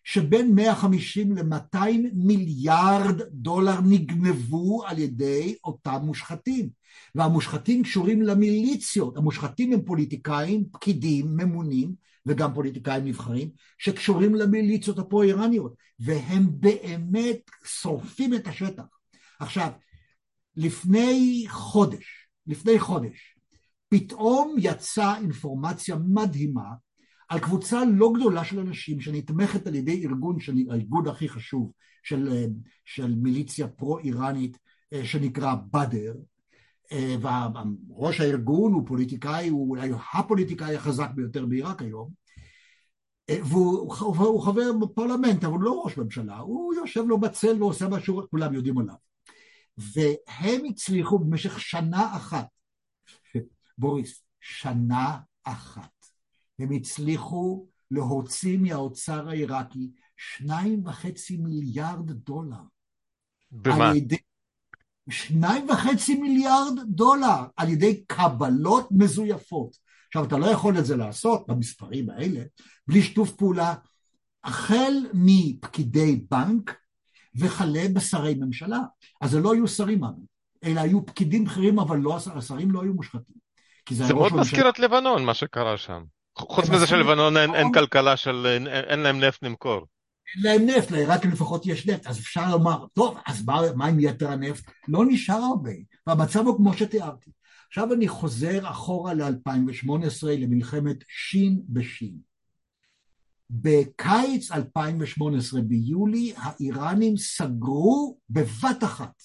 שבין 0.06 0.54
150 0.54 1.32
ל-200 1.32 1.78
מיליארד 2.14 3.20
דולר 3.30 3.80
נגנבו 3.80 4.86
על 4.86 4.98
ידי 4.98 5.54
אותם 5.64 5.98
מושחתים. 6.02 6.68
והמושחתים 7.14 7.82
קשורים 7.82 8.22
למיליציות, 8.22 9.16
המושחתים 9.16 9.72
הם 9.72 9.82
פוליטיקאים, 9.82 10.64
פקידים, 10.72 11.36
ממונים, 11.36 11.94
וגם 12.26 12.54
פוליטיקאים 12.54 13.04
נבחרים, 13.04 13.50
שקשורים 13.78 14.34
למיליציות 14.34 14.98
הפרו-איראניות, 14.98 15.75
והם 15.98 16.46
באמת 16.50 17.40
שורפים 17.64 18.34
את 18.34 18.46
השטח. 18.46 18.84
עכשיו, 19.40 19.70
לפני 20.56 21.44
חודש, 21.48 22.28
לפני 22.46 22.78
חודש, 22.78 23.36
פתאום 23.88 24.56
יצאה 24.58 25.18
אינפורמציה 25.18 25.96
מדהימה 26.08 26.86
על 27.28 27.38
קבוצה 27.38 27.83
לא 27.85 28.12
גדולה 28.14 28.45
של 28.45 28.59
אנשים 28.61 29.00
שנתמכת 29.00 29.66
על 29.66 29.75
ידי 29.75 30.06
ארגון, 30.06 30.37
הארגון 30.71 31.09
הכי 31.09 31.28
חשוב 31.28 31.73
של, 32.02 32.47
של 32.85 33.14
מיליציה 33.14 33.68
פרו-איראנית 33.68 34.59
שנקרא 35.04 35.54
בדר, 35.73 36.14
וראש 37.21 38.21
הארגון 38.21 38.73
הוא 38.73 38.87
פוליטיקאי, 38.87 39.49
הוא 39.49 39.71
אולי 39.71 39.90
הפוליטיקאי 40.14 40.76
החזק 40.76 41.09
ביותר 41.14 41.47
בעיראק 41.47 41.83
היום, 41.83 42.11
והוא 43.30 43.95
הוא 44.18 44.42
חבר 44.42 44.73
בפרלמנט, 44.73 45.45
אבל 45.45 45.52
הוא 45.52 45.62
לא 45.62 45.83
ראש 45.85 45.99
ממשלה, 45.99 46.38
הוא 46.38 46.75
יושב 46.75 47.04
לו 47.06 47.21
בצל 47.21 47.62
ועושה 47.62 47.88
מה 47.88 48.00
שכולם 48.00 48.54
יודעים 48.54 48.78
עליו. 48.78 48.95
והם 49.78 50.64
הצליחו 50.64 51.18
במשך 51.18 51.61
שנה 51.61 52.16
אחת, 52.16 52.47
בוריס, 53.78 54.23
שנה 54.40 55.18
אחת, 55.45 55.96
הם 56.58 56.72
הצליחו 56.72 57.66
להוציא 57.90 58.58
מהאוצר 58.58 59.28
העיראקי 59.28 59.90
שניים 60.16 60.82
וחצי 60.86 61.36
מיליארד 61.36 62.10
דולר. 62.10 62.62
במה? 63.50 63.96
ידי 63.96 64.16
שניים 65.10 65.70
וחצי 65.70 66.14
מיליארד 66.14 66.78
דולר 66.86 67.44
על 67.56 67.68
ידי 67.68 68.04
קבלות 68.06 68.88
מזויפות. 68.90 69.76
עכשיו, 70.06 70.25
אתה 70.25 70.38
לא 70.38 70.46
יכול 70.46 70.78
את 70.78 70.86
זה 70.86 70.96
לעשות 70.96 71.46
במספרים 71.48 72.10
האלה 72.10 72.40
בלי 72.88 73.02
שיתוף 73.02 73.32
פעולה 73.32 73.75
החל 74.44 74.92
מפקידי 75.14 76.25
בנק 76.30 76.76
וכלה 77.34 77.82
בשרי 77.94 78.34
ממשלה. 78.34 78.80
אז 79.20 79.30
זה 79.30 79.40
לא 79.40 79.52
היו 79.52 79.68
שרים, 79.68 80.00
אלא 80.64 80.80
היו 80.80 81.06
פקידים 81.06 81.44
בכירים, 81.44 81.78
אבל 81.78 81.98
לא, 81.98 82.18
השרים 82.34 82.70
לא 82.70 82.82
היו 82.82 82.94
מושחתים. 82.94 83.36
זה, 83.90 84.04
זה 84.04 84.14
מאוד 84.14 84.32
מזכיר 84.34 84.68
את 84.68 84.78
לבנון, 84.78 85.25
מה 85.25 85.34
שקרה 85.34 85.76
שם. 85.76 86.04
חוץ 86.38 86.69
מזה 86.69 86.87
שלבנון 86.87 87.37
אין, 87.37 87.55
אין 87.55 87.73
כלכלה 87.73 88.16
של, 88.16 88.47
אין, 88.47 88.66
אין 88.66 89.00
להם 89.00 89.21
נפט 89.21 89.43
למכור. 89.43 89.87
אין 90.37 90.45
להם 90.45 90.66
נפט, 90.66 90.90
לעיראקים 90.90 91.31
לפחות 91.31 91.66
יש 91.66 91.87
נפט, 91.87 92.07
אז 92.07 92.19
אפשר 92.19 92.50
לומר, 92.50 92.87
טוב, 92.87 93.19
אז 93.26 93.45
מה, 93.45 93.61
מה 93.75 93.87
עם 93.87 94.00
יתר 94.00 94.31
הנפט? 94.31 94.71
לא 94.88 95.05
נשאר 95.09 95.35
הרבה, 95.35 95.71
והמצב 96.07 96.47
הוא 96.47 96.57
כמו 96.57 96.75
שתיארתי. 96.75 97.31
עכשיו 97.69 97.93
אני 97.93 98.09
חוזר 98.09 98.71
אחורה 98.71 99.14
ל-2018, 99.14 100.26
למלחמת 100.26 100.97
שין 101.09 101.62
בשין. 101.69 102.19
בקיץ 103.50 104.52
2018, 104.52 105.61
ביולי, 105.61 106.33
האיראנים 106.37 107.16
סגרו 107.16 108.19
בבת 108.31 108.85
אחת 108.85 109.23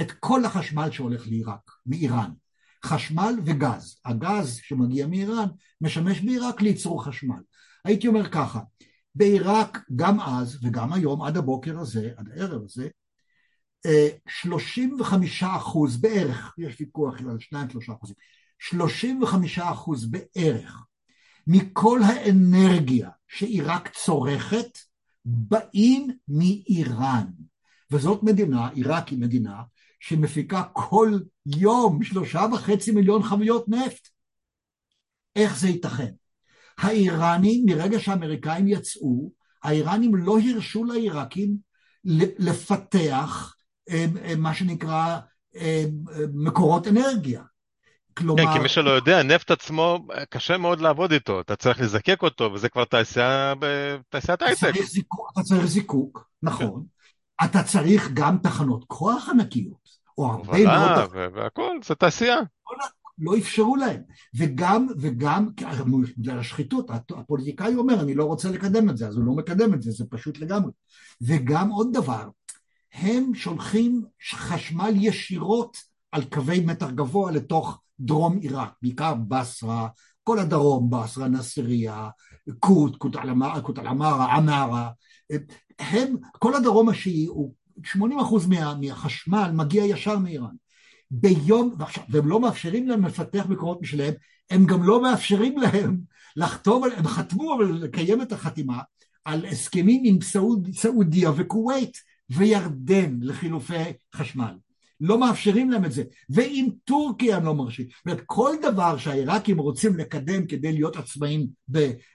את 0.00 0.12
כל 0.12 0.44
החשמל 0.44 0.90
שהולך 0.90 1.26
לעיראק, 1.26 1.70
מאיראן. 1.86 2.30
חשמל 2.84 3.34
וגז. 3.44 4.00
הגז 4.04 4.60
שמגיע 4.62 5.06
מאיראן 5.06 5.46
משמש 5.80 6.20
בעיראק 6.20 6.62
לייצור 6.62 7.04
חשמל. 7.04 7.40
הייתי 7.84 8.08
אומר 8.08 8.30
ככה, 8.30 8.60
בעיראק 9.14 9.78
גם 9.96 10.20
אז 10.20 10.58
וגם 10.62 10.92
היום 10.92 11.22
עד 11.22 11.36
הבוקר 11.36 11.78
הזה, 11.78 12.10
עד 12.16 12.28
הערב 12.34 12.62
הזה, 12.64 12.88
35 14.28 15.42
אה, 15.42 15.56
אחוז 15.56 15.96
בערך, 15.96 16.54
יש 16.58 16.80
ויכוח 16.80 17.20
על 17.20 17.36
2-3 17.40 17.92
אחוזים, 17.92 18.16
35 18.58 19.58
אחוז 19.58 20.10
בערך 20.10 20.84
מכל 21.46 22.00
האנרגיה 22.02 23.10
שעיראק 23.28 23.88
צורכת 23.88 24.78
באים 25.24 26.10
מאיראן. 26.28 27.26
וזאת 27.90 28.22
מדינה, 28.22 28.68
עיראק 28.68 29.08
היא 29.08 29.18
מדינה, 29.18 29.62
שמפיקה 30.00 30.62
כל 30.72 31.18
יום 31.46 32.02
שלושה 32.02 32.46
וחצי 32.52 32.90
מיליון 32.90 33.22
חביות 33.22 33.68
נפט. 33.68 34.08
איך 35.36 35.58
זה 35.58 35.68
ייתכן? 35.68 36.10
האיראנים, 36.78 37.62
מרגע 37.66 38.00
שהאמריקאים 38.00 38.68
יצאו, 38.68 39.32
האיראנים 39.62 40.14
לא 40.14 40.38
הרשו 40.38 40.84
לעיראקים 40.84 41.56
לפתח 42.38 43.54
אה, 43.90 44.06
אה, 44.24 44.36
מה 44.36 44.54
שנקרא 44.54 45.18
אה, 45.56 45.84
מקורות 46.34 46.86
אנרגיה. 46.86 47.42
כלומר... 48.14 48.42
כן, 48.42 48.52
כי 48.52 48.58
מי 48.58 48.68
שלא 48.68 48.90
יודע, 48.90 49.22
נפט 49.22 49.50
עצמו, 49.50 50.06
קשה 50.30 50.58
מאוד 50.58 50.80
לעבוד 50.80 51.12
איתו, 51.12 51.40
אתה 51.40 51.56
צריך 51.56 51.80
לזקק 51.80 52.22
אותו, 52.22 52.50
וזה 52.52 52.68
כבר 52.68 52.84
תעשייה, 52.84 53.52
תעשיית 54.08 54.42
הייטק. 54.42 54.72
אתה 55.32 55.42
צריך 55.42 55.66
זיקוק, 55.66 56.28
נכון. 56.42 56.84
אתה 57.44 57.62
צריך 57.62 58.10
גם 58.14 58.38
תחנות 58.38 58.84
כוח 58.86 59.28
ענקיות, 59.28 59.88
או 60.18 60.26
הרבה 60.26 60.64
מאוד... 60.64 61.10
והכל, 61.34 61.78
זה 61.84 61.94
תעשייה. 61.94 62.36
לא 63.18 63.36
אפשרו 63.38 63.76
להם. 63.76 64.02
וגם, 64.34 64.86
וגם, 64.98 65.48
בגלל 66.18 66.38
השחיתות, 66.38 66.90
הפוליטיקאי 67.16 67.74
אומר, 67.74 68.00
אני 68.00 68.14
לא 68.14 68.24
רוצה 68.24 68.50
לקדם 68.50 68.90
את 68.90 68.96
זה, 68.96 69.08
אז 69.08 69.16
הוא 69.16 69.24
לא 69.24 69.32
מקדם 69.32 69.74
את 69.74 69.82
זה, 69.82 69.90
זה 69.90 70.04
פשוט 70.10 70.38
לגמרי. 70.38 70.70
וגם 71.20 71.70
עוד 71.70 71.92
דבר, 71.92 72.28
הם 72.92 73.34
שולחים 73.34 74.04
חשמל 74.32 74.92
ישירות 74.94 75.76
על 76.12 76.24
קווי 76.24 76.60
מתח 76.60 76.90
גבוה 76.90 77.32
לתוך 77.32 77.80
דרום 78.00 78.38
עיראק, 78.38 78.72
בעיקר 78.82 79.14
בסרה, 79.14 79.88
כל 80.22 80.38
הדרום, 80.38 80.90
בסרה, 80.90 81.28
נסריה, 81.28 82.08
קוט, 82.58 82.96
קוט 82.96 83.16
אל-עמארה, 83.78 84.36
עמארה, 84.36 84.90
הם, 85.78 86.16
כל 86.38 86.54
הדרום 86.54 86.88
השיעי 86.88 87.26
הוא 87.26 87.54
80 87.84 88.18
אחוז 88.18 88.46
מה, 88.46 88.74
מהחשמל 88.80 89.50
מגיע 89.54 89.84
ישר 89.84 90.18
מאיראן. 90.18 90.54
ביום, 91.10 91.74
ועכשיו, 91.78 92.04
והם 92.08 92.28
לא 92.28 92.40
מאפשרים 92.40 92.88
להם 92.88 93.04
לפתח 93.04 93.46
מקורות 93.48 93.82
משלהם, 93.82 94.14
הם 94.50 94.66
גם 94.66 94.82
לא 94.82 95.02
מאפשרים 95.02 95.58
להם 95.58 96.00
לחתום, 96.36 96.84
הם 96.96 97.06
חתמו 97.06 97.54
אבל 97.54 97.72
לקיים 97.72 98.22
את 98.22 98.32
החתימה 98.32 98.78
על 99.24 99.46
הסכמים 99.46 100.02
עם 100.04 100.20
סעוד, 100.20 100.68
סעודיה 100.74 101.30
וכווית 101.36 101.96
וירדן 102.30 103.18
לחילופי 103.22 103.74
חשמל. 104.14 104.54
לא 105.00 105.18
מאפשרים 105.18 105.70
להם 105.70 105.84
את 105.84 105.92
זה, 105.92 106.02
ועם 106.30 106.68
טורקיה 106.84 107.36
הם 107.36 107.44
לא 107.44 107.54
מרשים. 107.54 107.86
זאת 107.86 108.06
אומרת, 108.06 108.22
כל 108.26 108.54
דבר 108.62 108.96
שהעיראקים 108.96 109.58
רוצים 109.58 109.96
לקדם 109.96 110.46
כדי 110.46 110.72
להיות 110.72 110.96
עצמאים 110.96 111.46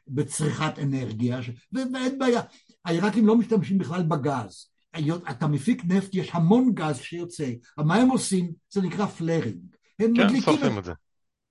בצריכת 0.07 0.79
אנרגיה, 0.81 1.39
ואין 1.71 2.19
בעיה, 2.19 2.41
העיראקים 2.85 3.27
לא 3.27 3.35
משתמשים 3.35 3.77
בכלל 3.77 4.03
בגז. 4.03 4.69
אתה 5.29 5.47
מפיק 5.47 5.81
נפט, 5.85 6.15
יש 6.15 6.29
המון 6.33 6.71
גז 6.73 6.97
שיוצא, 6.97 7.51
מה 7.77 7.95
הם 7.95 8.09
עושים? 8.09 8.51
זה 8.69 8.81
נקרא 8.81 9.05
פלרינג. 9.05 9.75
הם 9.99 10.13
כן, 10.15 10.25
מדליקים 10.25 10.77
את 10.79 10.83
זה. 10.83 10.91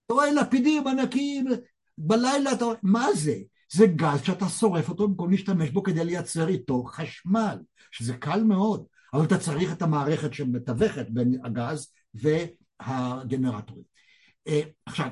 אתה 0.06 0.14
רואה 0.14 0.32
לפידים 0.32 0.86
ענקיים, 0.86 1.46
בלילה 1.98 2.52
אתה 2.52 2.64
רואה, 2.64 2.76
מה 2.82 3.06
זה? 3.14 3.36
זה 3.72 3.86
גז 3.86 4.20
שאתה 4.22 4.48
שורף 4.48 4.88
אותו 4.88 5.08
במקום 5.08 5.30
להשתמש 5.30 5.70
בו 5.70 5.82
כדי 5.82 6.04
לייצר 6.04 6.48
איתו 6.48 6.84
חשמל, 6.84 7.58
שזה 7.90 8.14
קל 8.16 8.42
מאוד, 8.42 8.84
אבל 9.14 9.24
אתה 9.24 9.38
צריך 9.38 9.72
את 9.72 9.82
המערכת 9.82 10.34
שמתווכת 10.34 11.06
בין 11.08 11.40
הגז 11.44 11.92
והגנרטורים. 12.14 13.84
אה, 14.48 14.60
עכשיו, 14.86 15.08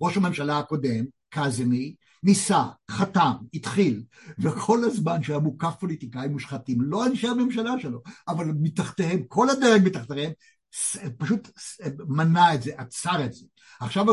ראש 0.00 0.16
הממשלה 0.16 0.58
הקודם, 0.58 1.04
קאזמי, 1.28 1.94
ניסה, 2.22 2.64
חתם, 2.90 3.32
התחיל, 3.54 4.02
וכל 4.38 4.84
הזמן 4.84 5.22
שהיה 5.22 5.38
מוקף 5.38 5.74
פוליטיקאים 5.80 6.32
מושחתים, 6.32 6.80
לא 6.80 7.06
אנשי 7.06 7.28
הממשלה 7.28 7.72
שלו, 7.78 8.02
אבל 8.28 8.52
מתחתיהם, 8.60 9.22
כל 9.28 9.50
הדרג 9.50 9.82
מתחתיהם, 9.84 10.32
פשוט 11.18 11.48
מנע 12.08 12.54
את 12.54 12.62
זה, 12.62 12.72
עצר 12.76 13.24
את 13.24 13.32
זה. 13.32 13.46
עכשיו 13.80 14.06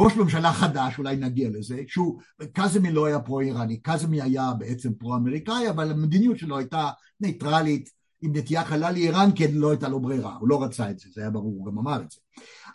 ראש 0.00 0.16
ממשלה 0.16 0.52
חדש, 0.52 0.98
אולי 0.98 1.16
נגיע 1.16 1.48
לזה, 1.52 1.82
שהוא, 1.86 2.20
קזמי 2.52 2.92
לא 2.92 3.06
היה 3.06 3.20
פרו-איראני, 3.20 3.80
קזמי 3.80 4.22
היה 4.22 4.52
בעצם 4.58 4.94
פרו-אמריקאי, 4.94 5.70
אבל 5.70 5.90
המדיניות 5.90 6.38
שלו 6.38 6.58
הייתה 6.58 6.90
נייטרלית, 7.20 7.90
עם 8.22 8.36
נטייה 8.36 8.64
קלה 8.64 8.90
לאיראן, 8.90 9.32
כי 9.32 9.52
לא 9.52 9.70
הייתה 9.70 9.88
לו 9.88 10.00
ברירה, 10.00 10.36
הוא 10.40 10.48
לא 10.48 10.62
רצה 10.62 10.90
את 10.90 10.98
זה, 10.98 11.08
זה 11.14 11.20
היה 11.20 11.30
ברור, 11.30 11.54
הוא 11.58 11.66
גם 11.66 11.78
אמר 11.78 12.02
את 12.02 12.10
זה. 12.10 12.20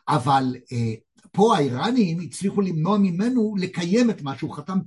אבל 0.07 0.55
אה, 0.71 0.93
פה 1.35 1.57
האיראנים 1.57 2.19
הצליחו 2.19 2.61
למנוע 2.61 2.97
ממנו 2.97 3.55
לקיים 3.59 4.09
את 4.09 4.21
מה 4.21 4.37
שהוא 4.37 4.55
חתם 4.55 4.79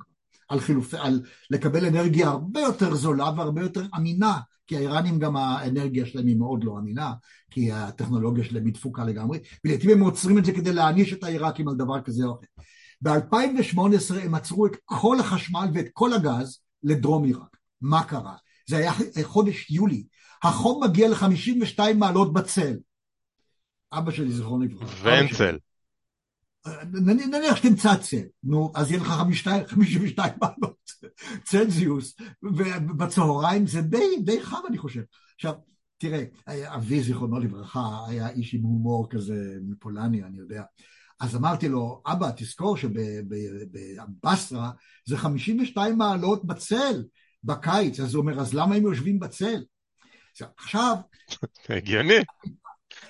על 0.48 0.60
חילופי, 0.60 0.96
על 0.96 1.22
לקבל 1.50 1.86
אנרגיה 1.86 2.28
הרבה 2.28 2.60
יותר 2.60 2.94
זולה 2.94 3.30
והרבה 3.36 3.62
יותר 3.62 3.86
אמינה, 3.96 4.38
כי 4.66 4.76
האיראנים 4.76 5.18
גם 5.18 5.36
האנרגיה 5.36 6.06
שלהם 6.06 6.26
היא 6.26 6.36
מאוד 6.36 6.64
לא 6.64 6.78
אמינה, 6.78 7.12
כי 7.50 7.72
הטכנולוגיה 7.72 8.44
שלהם 8.44 8.66
היא 8.66 8.74
דפוקה 8.74 9.04
לגמרי, 9.04 9.38
ולעיתים 9.64 9.90
הם 9.90 10.00
עוצרים 10.00 10.38
את 10.38 10.44
זה 10.44 10.52
כדי 10.52 10.72
להעניש 10.72 11.12
את 11.12 11.24
העיראקים 11.24 11.68
על 11.68 11.74
דבר 11.74 12.00
כזה 12.00 12.24
או 12.24 12.32
אחר. 12.32 12.62
ב-2018 13.02 14.14
הם 14.22 14.34
עצרו 14.34 14.66
את 14.66 14.76
כל 14.84 15.20
החשמל 15.20 15.68
ואת 15.74 15.86
כל 15.92 16.12
הגז 16.12 16.60
לדרום 16.82 17.24
עיראק. 17.24 17.56
מה 17.80 18.04
קרה? 18.04 18.34
זה 18.68 18.76
היה 18.76 18.92
חודש 19.22 19.70
יולי. 19.70 20.04
החום 20.42 20.84
מגיע 20.84 21.08
ל-52 21.08 21.94
מעלות 21.94 22.32
בצל. 22.32 22.76
אבא 23.92 24.10
שלי 24.10 24.32
זיכרונו 24.32 24.64
לברכה. 24.64 25.08
ואין 25.08 25.28
צל. 25.34 25.58
נניח 27.30 27.56
שתמצא 27.56 27.96
צל, 27.96 28.26
נו, 28.42 28.72
אז 28.74 28.90
יהיה 28.90 29.00
לך 29.00 29.08
52 29.66 30.32
מעלות 30.40 30.90
צלזיוס, 31.44 32.16
ובצהריים 32.42 33.66
זה 33.66 33.82
די, 33.82 34.16
די 34.24 34.42
חם 34.42 34.60
אני 34.68 34.78
חושב. 34.78 35.02
עכשיו, 35.34 35.54
תראה, 35.98 36.24
אבי 36.48 37.02
זיכרונו 37.02 37.38
לברכה 37.38 38.04
היה 38.08 38.28
איש 38.28 38.54
עם 38.54 38.62
הומור 38.62 39.10
כזה 39.10 39.56
מפולניה, 39.62 40.26
אני 40.26 40.38
יודע. 40.38 40.62
אז 41.20 41.36
אמרתי 41.36 41.68
לו, 41.68 42.02
אבא, 42.06 42.30
תזכור 42.36 42.76
שבבסרה 42.76 44.70
זה 45.06 45.16
52 45.16 45.98
מעלות 45.98 46.44
בצל 46.44 47.04
בקיץ, 47.44 48.00
אז 48.00 48.14
הוא 48.14 48.20
אומר, 48.20 48.40
אז 48.40 48.54
למה 48.54 48.74
הם 48.74 48.82
יושבים 48.82 49.18
בצל? 49.18 49.64
עכשיו... 50.56 50.96
הגיוני. 51.68 52.14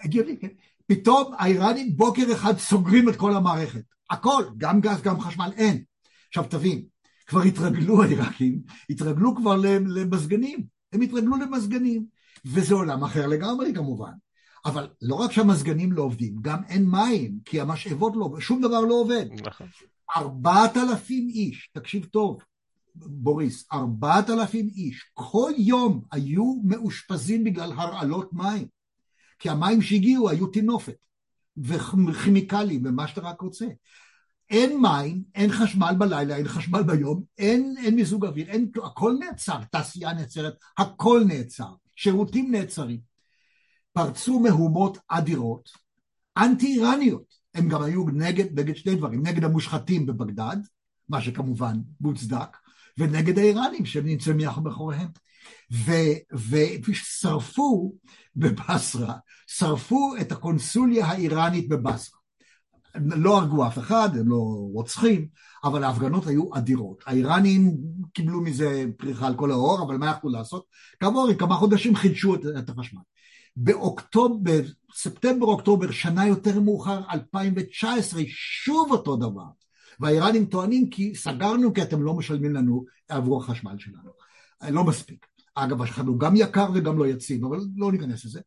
הגיוני, 0.04 0.36
כן. 0.40 0.48
פתאום 0.88 1.34
האיראנים 1.38 1.96
בוקר 1.96 2.32
אחד 2.32 2.58
סוגרים 2.58 3.08
את 3.08 3.16
כל 3.16 3.36
המערכת. 3.36 3.82
הכל, 4.10 4.44
גם 4.56 4.80
גז, 4.80 5.02
גם 5.02 5.20
חשמל, 5.20 5.50
אין. 5.56 5.82
עכשיו 6.28 6.44
תבין, 6.50 6.82
כבר 7.26 7.42
התרגלו 7.42 8.02
העיראקים, 8.02 8.60
התרגלו 8.90 9.36
כבר 9.36 9.56
למזגנים, 9.86 10.64
הם 10.92 11.00
התרגלו 11.00 11.36
למזגנים, 11.36 12.04
וזה 12.44 12.74
עולם 12.74 13.04
אחר 13.04 13.26
לגמרי 13.26 13.74
כמובן. 13.74 14.12
אבל 14.64 14.88
לא 15.02 15.14
רק 15.14 15.32
שהמזגנים 15.32 15.92
לא 15.92 16.02
עובדים, 16.02 16.36
גם 16.40 16.64
אין 16.68 16.90
מים, 16.90 17.38
כי 17.44 17.60
המשאבות 17.60 18.12
לא, 18.16 18.40
שום 18.40 18.60
דבר 18.60 18.80
לא 18.80 18.94
עובד. 18.94 19.26
נכון. 19.46 19.66
ארבעת 20.16 20.76
אלפים 20.76 21.28
איש, 21.28 21.70
תקשיב 21.72 22.04
טוב, 22.04 22.38
בוריס, 22.94 23.66
ארבעת 23.72 24.30
אלפים 24.30 24.68
איש, 24.74 25.10
כל 25.14 25.52
יום 25.58 26.02
היו 26.12 26.54
מאושפזים 26.64 27.44
בגלל 27.44 27.72
הרעלות 27.72 28.32
מים. 28.32 28.77
כי 29.38 29.50
המים 29.50 29.82
שהגיעו 29.82 30.28
היו 30.30 30.46
טינופת 30.46 30.96
וכימיקלים 31.56 32.82
ומה 32.84 33.08
שאתה 33.08 33.20
רק 33.20 33.40
רוצה. 33.40 33.66
אין 34.50 34.80
מים, 34.82 35.22
אין 35.34 35.52
חשמל 35.52 35.94
בלילה, 35.98 36.36
אין 36.36 36.48
חשמל 36.48 36.82
ביום, 36.82 37.22
אין, 37.38 37.74
אין 37.78 37.94
מיזוג 37.94 38.26
אוויר, 38.26 38.48
אין, 38.48 38.70
הכל 38.84 39.14
נעצר, 39.20 39.58
תעשייה 39.70 40.12
נעצרת, 40.12 40.54
הכל 40.78 41.22
נעצר, 41.26 41.72
שירותים 41.96 42.52
נעצרים. 42.52 43.00
פרצו 43.92 44.40
מהומות 44.40 44.98
אדירות, 45.08 45.68
אנטי 46.38 46.66
איראניות, 46.66 47.34
הם 47.54 47.68
גם 47.68 47.82
היו 47.82 48.04
נגד, 48.08 48.60
נגד 48.60 48.76
שני 48.76 48.94
דברים, 48.94 49.26
נגד 49.26 49.44
המושחתים 49.44 50.06
בבגדד, 50.06 50.56
מה 51.08 51.20
שכמובן 51.20 51.76
מוצדק, 52.00 52.56
ונגד 52.98 53.38
האיראנים 53.38 53.86
שהם 53.86 54.06
נמצאים 54.06 54.36
מאחוריהם. 54.62 55.08
ושרפו 56.86 57.94
בבסרה, 58.36 59.14
שרפו 59.46 60.14
את 60.20 60.32
הקונסוליה 60.32 61.06
האיראנית 61.06 61.68
בבסרה. 61.68 62.18
לא 62.94 63.38
הרגו 63.38 63.66
אף 63.66 63.78
אחד, 63.78 64.16
הם 64.16 64.28
לא 64.28 64.68
רוצחים, 64.72 65.28
אבל 65.64 65.84
ההפגנות 65.84 66.26
היו 66.26 66.56
אדירות. 66.56 67.02
האיראנים 67.06 67.76
קיבלו 68.12 68.40
מזה 68.40 68.84
פריחה 68.96 69.26
על 69.26 69.36
כל 69.36 69.50
האור, 69.50 69.82
אבל 69.82 69.96
מה 69.96 70.10
יכלו 70.10 70.30
לעשות? 70.30 70.64
כעבור 71.00 71.34
כמה 71.38 71.54
חודשים 71.54 71.96
חידשו 71.96 72.34
את, 72.34 72.40
את 72.58 72.68
החשמל. 72.68 73.00
באוקטובר, 73.56 74.60
ספטמבר-אוקטובר, 74.94 75.90
שנה 75.90 76.26
יותר 76.26 76.60
מאוחר, 76.60 77.00
2019, 77.10 78.22
שוב 78.28 78.92
אותו 78.92 79.16
דבר. 79.16 79.46
והאיראנים 80.00 80.46
טוענים 80.46 80.90
כי 80.90 81.14
סגרנו 81.14 81.74
כי 81.74 81.82
אתם 81.82 82.02
לא 82.02 82.14
משלמים 82.14 82.54
לנו 82.54 82.84
עבור 83.08 83.42
החשמל 83.42 83.74
שלנו. 83.78 84.10
לא 84.70 84.84
מספיק. 84.84 85.26
אגב, 85.64 85.82
השכן 85.82 86.06
הוא 86.06 86.20
גם 86.20 86.36
יקר 86.36 86.66
וגם 86.74 86.98
לא 86.98 87.06
יציב, 87.06 87.44
אבל 87.44 87.58
לא 87.76 87.92
ניכנס 87.92 88.24
לזה. 88.24 88.40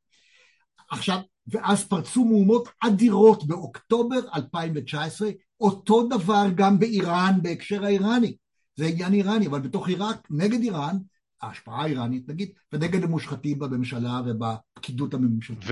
עכשיו, 0.92 1.20
ואז 1.48 1.84
פרצו 1.84 2.26
מהומות 2.26 2.70
אדירות 2.80 3.48
באוקטובר 3.48 4.20
2019, 4.36 5.30
אותו 5.60 6.08
דבר 6.08 6.46
גם 6.56 6.80
באיראן 6.80 7.40
בהקשר 7.42 7.86
האיראני. 7.86 8.36
זה 8.76 8.86
עניין 8.86 9.14
איראני, 9.14 9.48
אבל 9.48 9.60
בתוך 9.60 9.88
עיראק, 9.88 10.28
נגד 10.30 10.62
איראן, 10.62 10.98
ההשפעה 11.42 11.82
האיראנית 11.82 12.30
נגיד, 12.30 12.52
ונגד 12.74 13.04
המושחתים 13.04 13.60
בממשלה 13.60 14.22
ובפקידות 14.26 15.14
הממשלתית. 15.14 15.70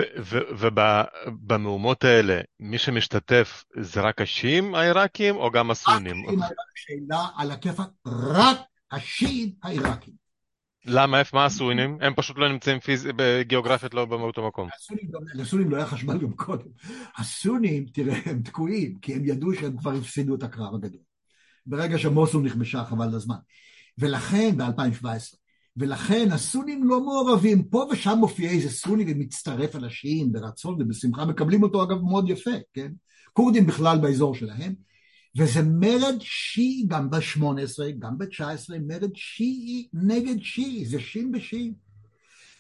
ובמהומות 0.60 2.04
האלה, 2.04 2.42
מי 2.60 2.78
שמשתתף 2.78 3.64
זה 3.80 4.02
רק 4.02 4.22
השיעים 4.22 4.76
העיראקים 4.76 5.36
או 5.36 5.52
גם 5.52 5.72
הסונים? 5.72 6.26
שאלה 6.76 7.28
על 7.38 7.52
הכיפאק, 7.52 7.90
רק 8.06 8.58
השיעים 8.92 9.52
העיראקים. 9.64 10.29
למה? 10.86 11.20
איפה? 11.20 11.38
מה 11.38 11.46
הסונים? 11.46 11.98
הם 12.02 12.14
פשוט 12.16 12.38
לא 12.38 12.50
נמצאים 12.50 12.80
פיז... 12.80 13.08
בגיאוגרפית 13.16 13.94
לא 13.94 14.06
באותו 14.06 14.48
מקום. 14.48 14.70
לסונים 15.34 15.70
לא 15.70 15.78
היה 15.78 15.86
חשמל 15.86 16.18
גם 16.18 16.32
קודם. 16.32 16.68
הסונים, 17.18 17.86
תראה, 17.86 18.20
הם 18.26 18.42
תקועים, 18.42 19.00
כי 19.02 19.14
הם 19.14 19.26
ידעו 19.26 19.54
שהם 19.54 19.78
כבר 19.78 19.94
הפסידו 19.94 20.36
את 20.36 20.44
הקרב 20.44 20.76
הגדול. 20.76 21.02
ברגע 21.66 21.98
שמוסול 21.98 22.44
נכבשה, 22.44 22.86
חבל 22.86 23.16
הזמן. 23.16 23.36
ולכן, 23.98 24.58
ב-2017, 24.58 25.36
ולכן 25.78 26.32
הסונים 26.32 26.84
לא 26.84 27.02
מעורבים, 27.02 27.64
פה 27.64 27.86
ושם 27.92 28.18
מופיע 28.18 28.52
איזה 28.52 28.70
סוני 28.70 29.06
ומצטרף 29.08 29.76
השיעים 29.76 30.32
ברצון 30.32 30.82
ובשמחה, 30.82 31.26
מקבלים 31.26 31.64
אותו 31.64 31.84
אגב 31.84 32.02
מאוד 32.02 32.30
יפה, 32.30 32.52
כן? 32.74 32.92
כורדים 33.34 33.66
בכלל 33.66 33.98
באזור 33.98 34.36
שלהם, 34.36 34.74
וזה 35.40 35.62
מרד 35.64 36.16
שיעי 36.20 36.86
גם 36.88 37.10
ב-18, 37.10 37.92
גם 38.00 38.18
ב-19, 38.18 38.74
מרד 38.88 39.16
שיעי 39.16 39.88
נגד 39.94 40.44
שיעי, 40.44 40.86
זה 40.86 41.00
שיעים 41.00 41.32
בשיעים. 41.32 41.74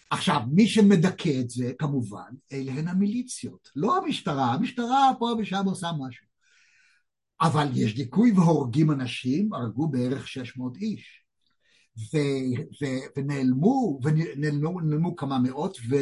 עכשיו, 0.09 0.41
מי 0.51 0.67
שמדכא 0.67 1.39
את 1.41 1.49
זה, 1.49 1.71
כמובן, 1.77 2.31
אלה 2.53 2.71
הן 2.71 2.87
המיליציות, 2.87 3.69
לא 3.75 3.97
המשטרה, 3.97 4.53
המשטרה 4.53 5.11
פה 5.19 5.35
ושם 5.39 5.65
עושה 5.65 5.87
משהו. 5.99 6.25
אבל 7.41 7.67
יש 7.73 7.95
דיכוי 7.95 8.31
והורגים 8.31 8.91
אנשים, 8.91 9.53
הרגו 9.53 9.87
בערך 9.87 10.27
600 10.27 10.77
איש. 10.77 11.18
ו, 12.13 12.17
ו, 12.81 12.85
ונעלמו, 13.17 13.99
ונעלמו 14.03 14.81
נעלמו 14.81 15.15
כמה 15.15 15.39
מאות, 15.39 15.77
ו, 15.89 15.95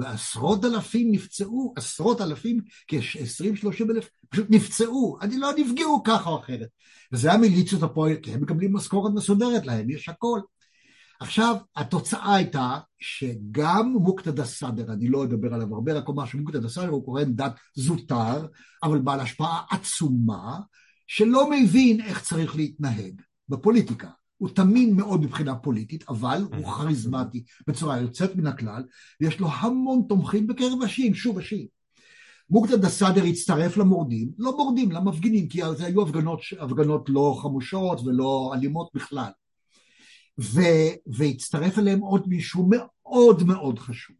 ועשרות 0.00 0.64
אלפים 0.64 1.12
נפצעו, 1.12 1.74
עשרות 1.76 2.20
אלפים, 2.20 2.60
כ-20-30 2.88 3.90
אלף, 3.90 4.10
פשוט 4.28 4.46
נפצעו, 4.50 5.18
אני 5.22 5.38
לא 5.38 5.50
נפגעו 5.58 6.02
ככה 6.04 6.30
או 6.30 6.38
אחרת. 6.38 6.68
וזה 7.12 7.32
המיליציות 7.32 7.82
הפועל, 7.82 8.16
כי 8.16 8.32
הם 8.32 8.42
מקבלים 8.42 8.72
משכורת 8.72 9.12
מסודרת 9.14 9.66
להם, 9.66 9.90
יש 9.90 10.08
הכל. 10.08 10.40
עכשיו, 11.20 11.56
התוצאה 11.76 12.34
הייתה 12.34 12.78
שגם 12.98 13.92
מוקתדה 13.92 14.44
סאדר, 14.44 14.92
אני 14.92 15.08
לא 15.08 15.24
אדבר 15.24 15.54
עליו 15.54 15.74
הרבה, 15.74 15.92
רק 15.92 16.08
אומר 16.08 16.26
שמוקתדה 16.26 16.68
סאדר 16.68 16.88
הוא 16.88 17.04
קורא 17.04 17.22
דת 17.24 17.52
זוטר, 17.74 18.46
אבל 18.82 18.98
בעל 18.98 19.20
השפעה 19.20 19.62
עצומה, 19.70 20.58
שלא 21.06 21.50
מבין 21.50 22.00
איך 22.00 22.22
צריך 22.22 22.56
להתנהג 22.56 23.20
בפוליטיקה. 23.48 24.08
הוא 24.36 24.48
תמים 24.48 24.96
מאוד 24.96 25.20
מבחינה 25.20 25.54
פוליטית, 25.54 26.04
אבל 26.08 26.42
הוא 26.56 26.72
כריזמטי 26.72 27.44
בצורה 27.66 28.00
יוצאת 28.00 28.36
מן 28.36 28.46
הכלל, 28.46 28.84
ויש 29.20 29.40
לו 29.40 29.48
המון 29.50 30.02
תומכים 30.08 30.46
בקרב 30.46 30.82
השיעים, 30.84 31.14
שוב 31.14 31.38
השיעים. 31.38 31.66
מוקתדה 32.50 32.88
סאדר 32.88 33.24
הצטרף 33.24 33.76
למורדים, 33.76 34.30
לא 34.38 34.56
מורדים, 34.56 34.92
למפגינים, 34.92 35.48
כי 35.48 35.60
זה 35.76 35.86
היו 35.86 36.02
הפגנות, 36.02 36.40
הפגנות 36.60 37.08
לא 37.08 37.38
חמושות 37.42 38.00
ולא 38.00 38.52
אלימות 38.54 38.88
בכלל. 38.94 39.30
ו, 40.40 40.60
והצטרף 41.06 41.78
אליהם 41.78 42.00
עוד 42.00 42.28
מישהו 42.28 42.68
מאוד 42.70 43.42
מאוד 43.42 43.78
חשוב. 43.78 44.16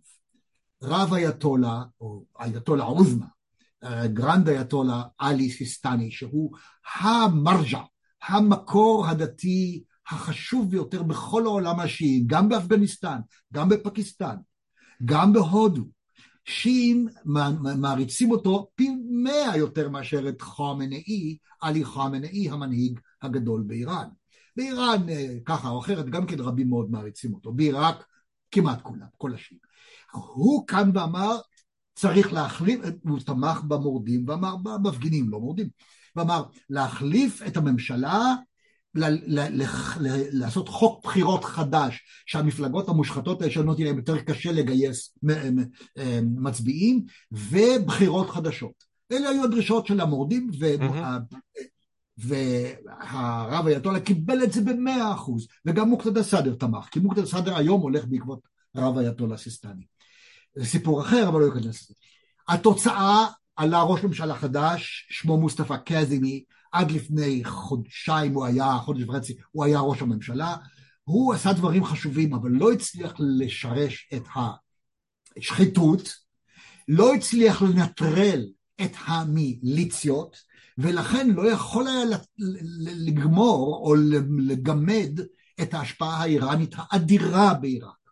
רב 0.83 1.15
אייתולה, 1.15 1.83
או 2.01 2.25
אייתולה 2.41 2.85
עוזמה, 2.85 3.27
grand 4.07 4.49
אייתולה 4.49 5.03
עלי 5.19 5.51
סיסטני, 5.51 6.11
שהוא 6.11 6.51
המרג'ה, 7.01 7.83
המקור 8.29 9.07
הדתי 9.07 9.83
החשוב 10.11 10.71
ביותר 10.71 11.03
בכל 11.03 11.47
העולם 11.47 11.81
השיעי, 11.81 12.25
גם 12.27 12.49
באפגניסטן, 12.49 13.19
גם 13.53 13.69
בפקיסטן, 13.69 14.37
גם 15.05 15.33
בהודו. 15.33 15.85
שיעים 16.49 17.09
מעריצים 17.79 18.31
אותו 18.31 18.69
פי 18.75 18.97
מאה 19.11 19.57
יותר 19.57 19.89
מאשר 19.89 20.29
את 20.29 20.43
חומנאי, 20.43 21.37
עלי 21.61 21.85
חומנאי 21.85 22.51
המנהיג 22.51 23.01
הגדול 23.23 23.65
באיראן. 23.67 24.09
באיראן 24.57 25.09
אה, 25.09 25.35
ככה 25.45 25.69
או 25.69 25.81
אחרת, 25.81 26.09
גם 26.09 26.27
כן 26.27 26.41
רבים 26.41 26.69
מאוד 26.69 26.91
מעריצים 26.91 27.35
אותו, 27.35 27.53
בעיראק 27.53 28.05
כמעט 28.51 28.83
כולם, 28.83 29.07
כל 29.17 29.35
השיעים. 29.35 29.61
הוא 30.13 30.67
קם 30.67 30.91
ואמר, 30.95 31.37
צריך 31.95 32.33
להחליף, 32.33 32.81
הוא 33.03 33.19
תמך 33.19 33.61
במורדים 33.69 34.25
ואמר, 34.29 34.57
במפגינים, 34.57 35.31
לא 35.31 35.41
מורדים, 35.41 35.69
ואמר, 36.17 36.45
להחליף 36.71 37.43
את 37.47 37.57
הממשלה, 37.57 38.35
ל- 38.97 39.41
ל- 39.41 39.63
ל- 40.01 40.27
לעשות 40.31 40.69
חוק 40.69 41.05
בחירות 41.05 41.45
חדש, 41.45 42.05
שהמפלגות 42.27 42.89
המושחתות 42.89 43.43
הישנות 43.43 43.79
יהיה 43.79 43.89
להם 43.89 43.99
יותר 43.99 44.21
קשה 44.21 44.53
לגייס 44.53 45.19
אה, 45.99 46.21
מצביעים, 46.23 47.05
ובחירות 47.33 48.31
חדשות. 48.31 48.85
אלה 49.13 49.29
היו 49.29 49.45
הדרישות 49.45 49.87
של 49.87 50.01
המורדים, 50.01 50.51
mm-hmm. 50.53 51.35
והרב 52.19 53.67
אייתולה 53.67 54.01
קיבל 54.01 54.45
את 54.45 54.53
זה 54.53 54.61
במאה 54.61 55.13
אחוז, 55.13 55.47
וגם 55.65 55.89
מוקתדה 55.89 56.23
סאדר 56.23 56.55
תמך, 56.55 56.85
כי 56.91 57.01
מוקתדה 57.01 57.27
סאדר 57.27 57.57
היום 57.57 57.81
הולך 57.81 58.05
בעקבות 58.05 58.41
הרב 58.75 58.99
אייתולה 58.99 59.37
סיסטני. 59.37 59.85
זה 60.55 60.65
סיפור 60.65 61.03
אחר, 61.03 61.29
אבל 61.29 61.41
לא 61.41 61.47
ייכנס 61.47 61.91
לזה. 61.91 61.95
התוצאה 62.49 63.27
עלה 63.57 63.83
ראש 63.83 64.05
ממשלה 64.05 64.35
חדש, 64.35 65.07
שמו 65.11 65.37
מוסטפא 65.37 65.77
קזימי, 65.77 66.45
עד 66.77 66.91
לפני 66.91 67.45
חודשיים 67.45 68.35
הוא 68.35 68.45
היה, 68.45 68.79
חודש 68.79 69.03
וחצי, 69.03 69.37
הוא 69.51 69.65
היה 69.65 69.81
ראש 69.81 70.03
הממשלה. 70.03 70.57
הוא 71.05 71.35
עשה 71.35 71.53
דברים 71.53 71.85
חשובים, 71.85 72.35
אבל 72.35 72.51
לא 72.51 72.73
הצליח 72.73 73.13
לשרש 73.19 74.09
את 74.15 74.23
השחיתות, 75.37 76.15
לא 76.89 77.15
הצליח 77.15 77.63
לנטרל 77.63 78.47
את 78.83 78.93
המיליציות, 79.07 80.37
ולכן 80.79 81.31
לא 81.31 81.51
יכול 81.51 81.87
היה 81.87 82.19
לגמור 83.07 83.81
או 83.85 83.95
לגמד 84.39 85.21
את 85.63 85.75
ההשפעה 85.75 86.23
האיראנית 86.23 86.75
האדירה 86.77 87.55
בעיראק. 87.55 88.06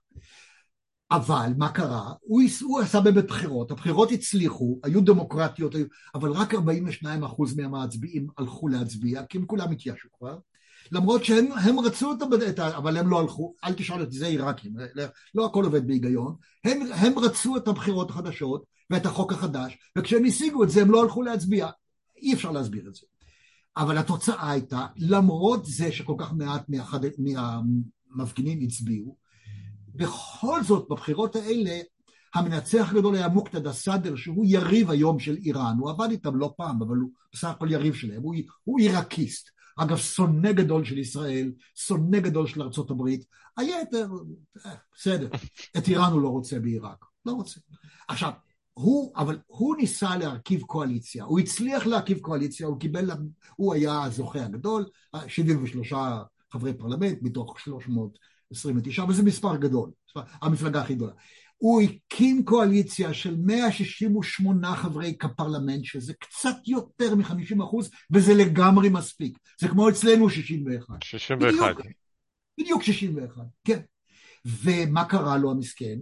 אבל 1.11 1.53
מה 1.59 1.69
קרה? 1.69 2.13
הוא, 2.21 2.43
הוא 2.63 2.81
עשה 2.81 3.01
באמת 3.01 3.27
בחירות, 3.27 3.71
הבחירות 3.71 4.13
הצליחו, 4.13 4.81
היו 4.83 5.01
דמוקרטיות, 5.01 5.75
היו, 5.75 5.87
אבל 6.15 6.31
רק 6.31 6.55
42% 6.55 6.59
מהמצביעים 7.57 8.27
הלכו 8.39 8.69
להצביע, 8.69 9.25
כי 9.25 9.39
הם 9.39 9.47
כולם 9.47 9.73
התיישו 9.73 10.09
כבר, 10.19 10.39
למרות 10.93 11.25
שהם 11.25 11.81
רצו 11.85 12.13
את 12.49 12.59
ה... 12.59 12.77
אבל 12.77 12.97
הם 12.97 13.09
לא 13.09 13.21
הלכו, 13.21 13.55
אל 13.65 13.73
תשאל 13.73 14.01
אותי, 14.01 14.19
זה 14.19 14.27
עיראקים, 14.27 14.73
לא 15.35 15.47
הכל 15.47 15.65
עובד 15.65 15.87
בהיגיון, 15.87 16.37
הם, 16.65 16.81
הם 16.93 17.19
רצו 17.19 17.57
את 17.57 17.69
הבחירות 17.69 18.11
החדשות 18.11 18.65
ואת 18.91 19.07
החוק 19.07 19.33
החדש, 19.33 19.79
וכשהם 19.99 20.25
השיגו 20.25 20.65
את 20.65 20.71
זה 20.71 20.83
הם 20.83 20.91
לא 20.91 21.03
הלכו 21.03 21.23
להצביע, 21.23 21.69
אי 22.17 22.35
אפשר 22.35 22.51
להסביר 22.51 22.89
את 22.89 22.95
זה. 22.95 23.07
אבל 23.77 23.99
התוצאה 23.99 24.51
הייתה, 24.51 24.87
למרות 24.97 25.67
זה 25.67 25.93
שכל 25.93 26.15
כך 26.19 26.33
מעט 26.33 26.69
מהחד... 26.69 27.01
מהמפגינים 27.19 28.61
הצביעו, 28.63 29.17
בכל 29.95 30.63
זאת 30.63 30.87
בבחירות 30.91 31.37
האלה 31.37 31.81
המנצח 32.35 32.91
הגדול 32.91 33.15
היה 33.15 33.29
מוקתדה 33.29 33.73
סאדר 33.73 34.17
שהוא 34.17 34.45
יריב 34.49 34.91
היום 34.91 35.19
של 35.19 35.37
איראן, 35.37 35.77
הוא 35.79 35.91
עבד 35.91 36.11
איתם 36.11 36.37
לא 36.37 36.55
פעם 36.57 36.83
אבל 36.83 36.97
הוא 36.97 37.11
בסך 37.33 37.49
הכל 37.49 37.71
יריב 37.71 37.95
שלהם, 37.95 38.23
הוא, 38.23 38.35
הוא 38.65 38.81
עיראקיסט, 38.81 39.51
אגב 39.77 39.97
שונא 39.97 40.53
גדול 40.53 40.85
של 40.85 40.99
ישראל, 40.99 41.53
שונא 41.75 42.21
גדול 42.21 42.47
של 42.47 42.63
ארה"ב, 42.63 43.09
היתר, 43.57 44.09
אה, 44.67 44.75
בסדר, 44.97 45.29
את 45.79 45.89
איראן 45.89 46.13
הוא 46.13 46.21
לא 46.21 46.29
רוצה 46.29 46.61
בעיראק, 46.61 47.05
לא 47.27 47.33
רוצה. 47.33 47.61
עכשיו, 48.09 48.33
הוא, 48.73 49.13
אבל 49.17 49.39
הוא 49.47 49.77
ניסה 49.77 50.17
להרכיב 50.17 50.63
קואליציה, 50.63 51.25
הוא 51.25 51.41
הצליח 51.41 51.87
להרכיב 51.87 52.19
קואליציה, 52.19 52.67
הוא 52.67 52.81
קיבל, 52.81 53.11
הוא 53.57 53.75
היה 53.75 54.03
הזוכה 54.03 54.45
הגדול, 54.45 54.85
73 55.27 55.93
חברי 56.53 56.75
פרלמנט 56.75 57.19
מתוך 57.23 57.59
329, 58.55 59.05
וזה 59.09 59.23
מספר 59.23 59.57
גדול, 59.57 59.91
המפלגה 60.43 60.81
הכי 60.83 60.95
גדולה. 60.95 61.13
הוא 61.57 61.83
הקים 61.83 62.45
קואליציה 62.45 63.15
של 63.15 63.37
168 63.37 64.77
חברי 64.77 65.17
פרלמנט, 65.37 65.85
שזה 65.85 66.15
קצת 66.15 66.57
יותר 66.67 67.15
מ-50 67.15 67.65
אחוז, 67.65 67.91
וזה 68.11 68.35
לגמרי 68.35 68.89
מספיק. 68.89 69.39
זה 69.61 69.69
כמו 69.69 69.89
אצלנו 69.89 70.31
61. 70.31 71.03
61. 71.03 71.77
בדיוק, 71.77 71.81
בדיוק 72.61 72.83
61, 72.83 73.45
כן. 73.65 73.81
ומה 74.45 75.05
קרה 75.05 75.37
לו 75.37 75.51
המסכן? 75.51 75.99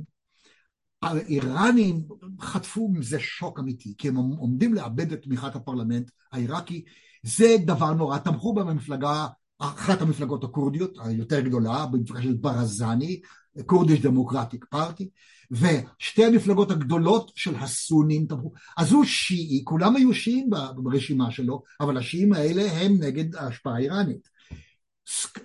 האיראנים 1.02 2.04
חטפו 2.40 2.88
מזה 2.88 3.20
שוק 3.20 3.58
אמיתי, 3.58 3.94
כי 3.98 4.08
הם 4.08 4.16
עומדים 4.16 4.74
לאבד 4.74 5.12
את 5.12 5.22
תמיכת 5.22 5.56
הפרלמנט 5.56 6.10
העיראקי, 6.32 6.84
זה 7.22 7.56
דבר 7.64 7.92
נורא, 7.92 8.18
תמכו 8.18 8.54
במפלגה, 8.54 9.26
אחת 9.62 10.02
המפלגות 10.02 10.44
הכורדיות 10.44 10.98
היותר 11.04 11.40
גדולה, 11.40 11.86
במפלגה 11.86 12.22
של 12.22 12.32
ברזני, 12.32 13.20
קורדיש 13.66 14.00
דמוקרטיק 14.00 14.64
פארטי, 14.70 15.08
ושתי 15.50 16.24
המפלגות 16.24 16.70
הגדולות 16.70 17.32
של 17.34 17.56
הסונים 17.56 18.26
תמכו, 18.26 18.52
אז 18.76 18.92
הוא 18.92 19.04
שיעי, 19.04 19.62
כולם 19.64 19.96
היו 19.96 20.14
שיעים 20.14 20.50
ברשימה 20.76 21.30
שלו, 21.30 21.62
אבל 21.80 21.98
השיעים 21.98 22.32
האלה 22.32 22.72
הם 22.72 22.96
נגד 23.00 23.36
ההשפעה 23.36 23.74
האיראנית. 23.74 24.28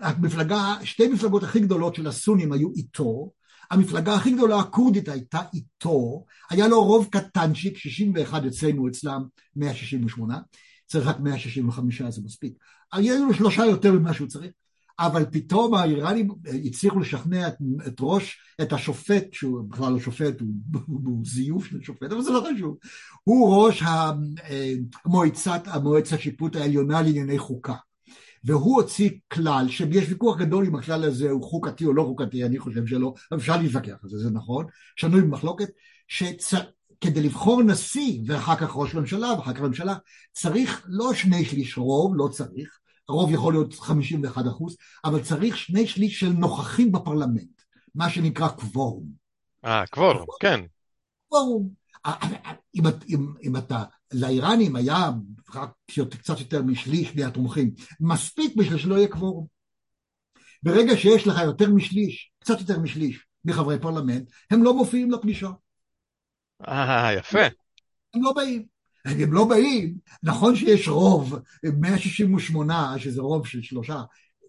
המפלגה, 0.01 0.75
שתי 0.83 1.07
מפלגות 1.07 1.43
הכי 1.43 1.59
גדולות 1.59 1.95
של 1.95 2.07
הסונים 2.07 2.51
היו 2.51 2.69
איתו, 2.75 3.31
המפלגה 3.71 4.13
הכי 4.13 4.31
גדולה 4.31 4.59
הכורדית 4.59 5.09
הייתה 5.09 5.39
איתו, 5.53 6.25
היה 6.49 6.67
לו 6.67 6.83
רוב 6.83 7.07
קטנצ'יק, 7.11 7.77
61 7.77 8.41
אצלנו, 8.45 8.87
אצלם 8.87 9.23
168, 9.55 10.39
צריך 10.87 11.07
רק 11.07 11.19
165 11.19 12.01
זה 12.01 12.21
מספיק. 12.25 12.53
היו 12.93 13.25
לו 13.25 13.33
שלושה 13.33 13.65
יותר 13.65 13.91
ממה 13.91 14.13
שהוא 14.13 14.27
צריך, 14.27 14.51
אבל 14.99 15.25
פתאום 15.31 15.73
האיראנים 15.73 16.27
הצליחו 16.65 16.99
לשכנע 16.99 17.47
את, 17.47 17.55
את 17.87 17.95
ראש, 17.99 18.39
את 18.61 18.73
השופט, 18.73 19.33
שהוא 19.33 19.69
בכלל 19.69 19.93
לא 19.93 19.99
שופט, 19.99 20.41
הוא, 20.41 20.81
הוא, 20.87 21.25
זיוף 21.25 21.65
של 21.65 21.81
שופט, 21.81 22.11
אבל 22.11 22.21
זה 22.21 22.31
לא 22.31 22.43
חשוב, 22.55 22.77
הוא 23.23 23.65
ראש 23.65 23.83
המועצת, 25.05 25.61
המועצת 25.65 26.19
שיפוט 26.19 26.55
העליונה 26.55 27.01
לענייני 27.01 27.39
חוקה. 27.39 27.75
והוא 28.43 28.81
הוציא 28.81 29.09
כלל, 29.27 29.65
שיש 29.69 30.09
ויכוח 30.09 30.37
גדול 30.37 30.65
אם 30.65 30.75
הכלל 30.75 31.03
הזה 31.03 31.29
הוא 31.29 31.43
חוקתי 31.43 31.85
או 31.85 31.93
לא 31.93 32.03
חוקתי, 32.03 32.43
אני 32.43 32.59
חושב 32.59 32.87
שלא, 32.87 33.13
אפשר 33.35 33.57
להתווכח 33.57 33.95
על 34.03 34.09
זה, 34.09 34.17
זה 34.17 34.29
נכון, 34.29 34.65
שנוי 34.95 35.21
במחלוקת, 35.21 35.69
שכדי 37.03 37.21
לבחור 37.21 37.63
נשיא 37.63 38.21
ואחר 38.25 38.55
כך 38.55 38.75
ראש 38.75 38.93
ממשלה 38.93 39.33
ואחר 39.33 39.53
כך 39.53 39.61
ממשלה, 39.61 39.95
צריך 40.31 40.85
לא 40.87 41.13
שני 41.13 41.45
שליש 41.45 41.77
רוב, 41.77 42.13
לא 42.15 42.27
צריך, 42.27 42.79
הרוב 43.09 43.31
יכול 43.31 43.53
להיות 43.53 43.73
51 43.73 44.45
אחוז, 44.47 44.77
אבל 45.05 45.23
צריך 45.23 45.57
שני 45.57 45.87
שליש 45.87 46.19
של 46.19 46.29
נוכחים 46.29 46.91
בפרלמנט. 46.91 47.61
מה 47.95 48.09
שנקרא 48.09 48.47
קוורום. 48.47 49.05
אה, 49.65 49.83
קוורום, 49.85 50.25
כן. 50.39 50.61
קוורום. 51.29 51.69
אם, 52.75 52.83
אם, 53.09 53.33
אם 53.43 53.57
אתה, 53.57 53.83
לאיראנים 54.13 54.75
היה 54.75 55.09
רק 55.55 55.69
קצת 56.19 56.39
יותר 56.39 56.61
משליש 56.61 57.15
מהתומכים, 57.15 57.71
מספיק 57.99 58.55
בשביל 58.55 58.77
שלא 58.77 58.95
יהיה 58.95 59.07
קוורום. 59.07 59.45
ברגע 60.63 60.97
שיש 60.97 61.27
לך 61.27 61.41
יותר 61.45 61.69
משליש, 61.69 62.31
קצת 62.39 62.59
יותר 62.59 62.79
משליש 62.79 63.25
מחברי 63.45 63.79
פרלמנט, 63.79 64.31
הם 64.51 64.63
לא 64.63 64.73
מופיעים 64.73 65.11
לפגישה. 65.11 65.49
אה, 66.67 67.13
יפה. 67.13 67.45
הם 68.13 68.23
לא 68.23 68.33
באים. 68.33 68.77
הם 69.05 69.33
לא 69.33 69.45
באים, 69.45 69.97
נכון 70.23 70.55
שיש 70.55 70.87
רוב, 70.87 71.39
168, 71.63 72.95
שזה 72.97 73.21
רוב 73.21 73.47
של 73.47 73.61
שלושה, 73.61 74.03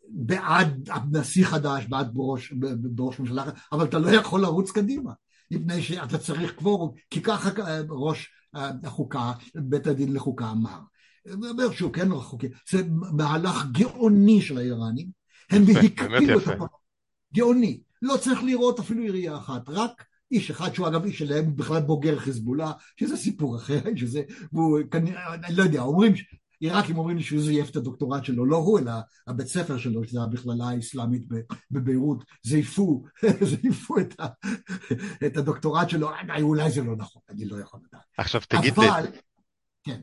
בעד 0.09 0.90
נשיא 1.12 1.47
חדש, 1.47 1.85
בעד 1.88 2.14
בראש, 2.14 2.53
בראש 2.77 3.21
ממשלה, 3.21 3.44
אבל 3.73 3.85
אתה 3.85 3.99
לא 3.99 4.11
יכול 4.11 4.40
לרוץ 4.40 4.71
קדימה, 4.71 5.12
מפני 5.51 5.83
שאתה 5.83 6.18
צריך 6.18 6.55
קוורום, 6.55 6.94
כי 7.11 7.23
ככה 7.23 7.51
ראש 7.88 8.31
החוקה, 8.55 9.33
בית 9.55 9.87
הדין 9.87 10.12
לחוקה 10.12 10.51
אמר. 10.51 10.79
אומר 11.33 11.73
שהוא 11.73 11.92
כן 11.92 12.14
חוקי, 12.14 12.47
זה 12.71 12.83
מהלך 12.90 13.64
גאוני 13.73 14.40
של 14.42 14.59
האיראנים, 14.59 15.09
הם 15.51 15.62
הקפיאו 15.85 16.38
את 16.38 16.47
הפרק, 16.47 16.71
גאוני, 17.35 17.81
לא 18.03 18.16
צריך 18.16 18.42
לראות 18.42 18.79
אפילו 18.79 19.03
עירייה 19.03 19.37
אחת, 19.37 19.68
רק 19.68 20.05
איש 20.31 20.51
אחד 20.51 20.75
שהוא 20.75 20.88
אגב 20.88 21.05
איש 21.05 21.19
שלהם, 21.19 21.57
בכלל 21.57 21.83
בוגר 21.83 22.19
חיזבאללה, 22.19 22.73
שזה 22.97 23.17
סיפור 23.17 23.57
אחר, 23.57 23.81
שזה, 23.97 24.23
והוא 24.53 24.79
כנראה, 24.91 25.35
אני 25.35 25.57
לא 25.57 25.62
יודע, 25.62 25.81
אומרים, 25.81 26.12
עיראקים 26.61 26.99
אומרים 26.99 27.17
לי 27.17 27.23
שהוא 27.23 27.41
זייף 27.41 27.71
את 27.71 27.77
הדוקטורט 27.77 28.25
שלו, 28.25 28.47
לא 28.47 28.57
הוא, 28.57 28.79
אלא 28.79 28.93
הבית 29.27 29.47
ספר 29.47 29.79
שלו, 29.79 30.05
שזה 30.05 30.21
המכללה 30.21 30.64
האסלאמית 30.69 31.23
בביירות, 31.71 32.25
זייפו, 32.43 33.05
זייפו 33.51 33.99
את, 33.99 34.21
ה, 34.21 34.27
את 35.27 35.37
הדוקטורט 35.37 35.91
שלו, 35.91 36.11
אולי 36.41 36.71
זה 36.71 36.83
לא 36.83 36.97
נכון, 36.97 37.23
אני 37.29 37.45
לא 37.45 37.57
יכול 37.61 37.81
לדעת. 37.88 38.03
עכשיו 38.17 38.41
תגיד 38.49 38.79
לי... 38.79 38.88
אבל, 38.88 39.07
כן, 39.85 40.01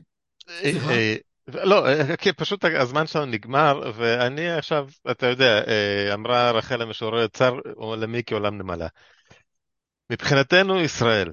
אה, 0.48 0.60
סליחה. 0.60 0.90
אה, 0.90 1.16
לא, 1.48 1.86
אה, 1.86 2.16
כי 2.16 2.32
פשוט 2.32 2.64
הזמן 2.64 3.06
שלנו 3.06 3.26
נגמר, 3.26 3.92
ואני 3.96 4.50
עכשיו, 4.50 4.88
אתה 5.10 5.26
יודע, 5.26 5.62
אמרה 6.14 6.50
רחל 6.50 6.82
המשוררת, 6.82 7.36
צר 7.36 7.58
עולמי 7.74 8.22
כעולם 8.26 8.58
נמלה. 8.58 8.88
מבחינתנו 10.12 10.80
ישראל, 10.80 11.32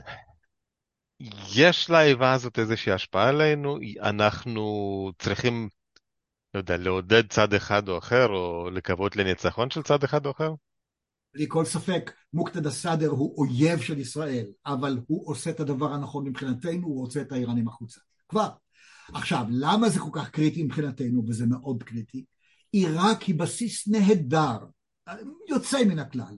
יש 1.56 1.90
לאיבה 1.90 2.34
הזאת 2.34 2.60
איזושהי 2.60 2.92
השפעה 2.92 3.30
עלינו? 3.30 3.78
אנחנו 4.02 5.12
צריכים, 5.20 5.70
לא 6.54 6.60
יודע, 6.60 6.78
לעודד 6.78 7.28
צד 7.30 7.54
אחד 7.54 7.90
או 7.90 7.98
אחר, 7.98 8.28
או 8.28 8.70
לקוות 8.70 9.16
לניצחון 9.16 9.70
של 9.70 9.82
צד 9.84 10.04
אחד 10.04 10.26
או 10.26 10.32
אחר? 10.32 10.54
בלי 11.34 11.46
כל 11.48 11.66
ספק, 11.66 12.12
מוקתד 12.34 12.68
א-סאדר 12.68 13.08
הוא 13.08 13.38
אויב 13.38 13.82
של 13.82 14.00
ישראל, 14.00 14.46
אבל 14.66 15.00
הוא 15.08 15.30
עושה 15.30 15.50
את 15.50 15.60
הדבר 15.60 15.94
הנכון 15.94 16.28
מבחינתנו, 16.28 16.88
הוא 16.88 17.00
רוצה 17.00 17.22
את 17.22 17.32
האיראנים 17.32 17.68
החוצה. 17.68 18.02
כבר. 18.30 18.50
עכשיו, 19.14 19.46
למה 19.50 19.90
זה 19.90 20.00
כל 20.00 20.10
כך 20.14 20.30
קריטי 20.30 20.64
מבחינתנו, 20.64 21.24
וזה 21.28 21.46
מאוד 21.46 21.84
קריטי? 21.84 22.26
עיראק 22.72 23.22
היא 23.22 23.36
בסיס 23.36 23.88
נהדר, 23.88 24.58
יוצא 25.50 25.84
מן 25.84 26.00
הכלל, 26.00 26.36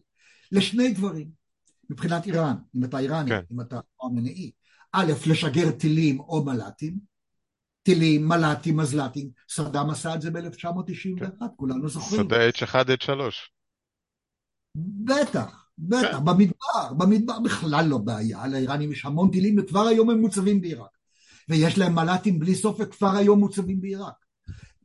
לשני 0.51 0.93
דברים. 0.93 1.44
מבחינת 1.89 2.25
איראן, 2.25 2.55
אם 2.75 2.83
אתה 2.83 2.99
איראני, 2.99 3.29
כן. 3.29 3.41
אם 3.51 3.61
אתה 3.61 3.79
חמינאי, 4.01 4.51
א', 4.91 5.11
לשגר 5.27 5.71
טילים 5.71 6.19
או 6.19 6.45
מל"טים, 6.45 6.99
טילים, 7.83 8.27
מל"טים, 8.27 8.77
מזל"טים, 8.77 9.29
סדאם 9.49 9.89
עשה 9.89 10.15
את 10.15 10.21
זה 10.21 10.31
ב-1991, 10.31 11.19
כן. 11.19 11.45
כולנו 11.55 11.89
זוכרים. 11.89 12.23
שדה 12.23 12.49
H1, 12.49 12.73
H3. 12.73 13.11
בטח, 14.75 15.65
בטח, 15.77 16.17
כן. 16.17 16.25
במדבר, 16.25 16.93
במדבר 16.97 17.39
בכלל 17.39 17.85
לא 17.87 17.97
בעיה, 17.97 18.47
לאיראנים 18.47 18.91
יש 18.91 19.05
המון 19.05 19.31
טילים 19.31 19.55
וכבר 19.59 19.87
היום 19.87 20.09
הם 20.09 20.19
מוצבים 20.19 20.61
בעיראק. 20.61 20.89
ויש 21.49 21.77
להם 21.77 21.95
מל"טים 21.95 22.39
בלי 22.39 22.55
סוף 22.55 22.77
וכבר 22.79 23.15
היום 23.15 23.39
מוצבים 23.39 23.81
בעיראק. 23.81 24.13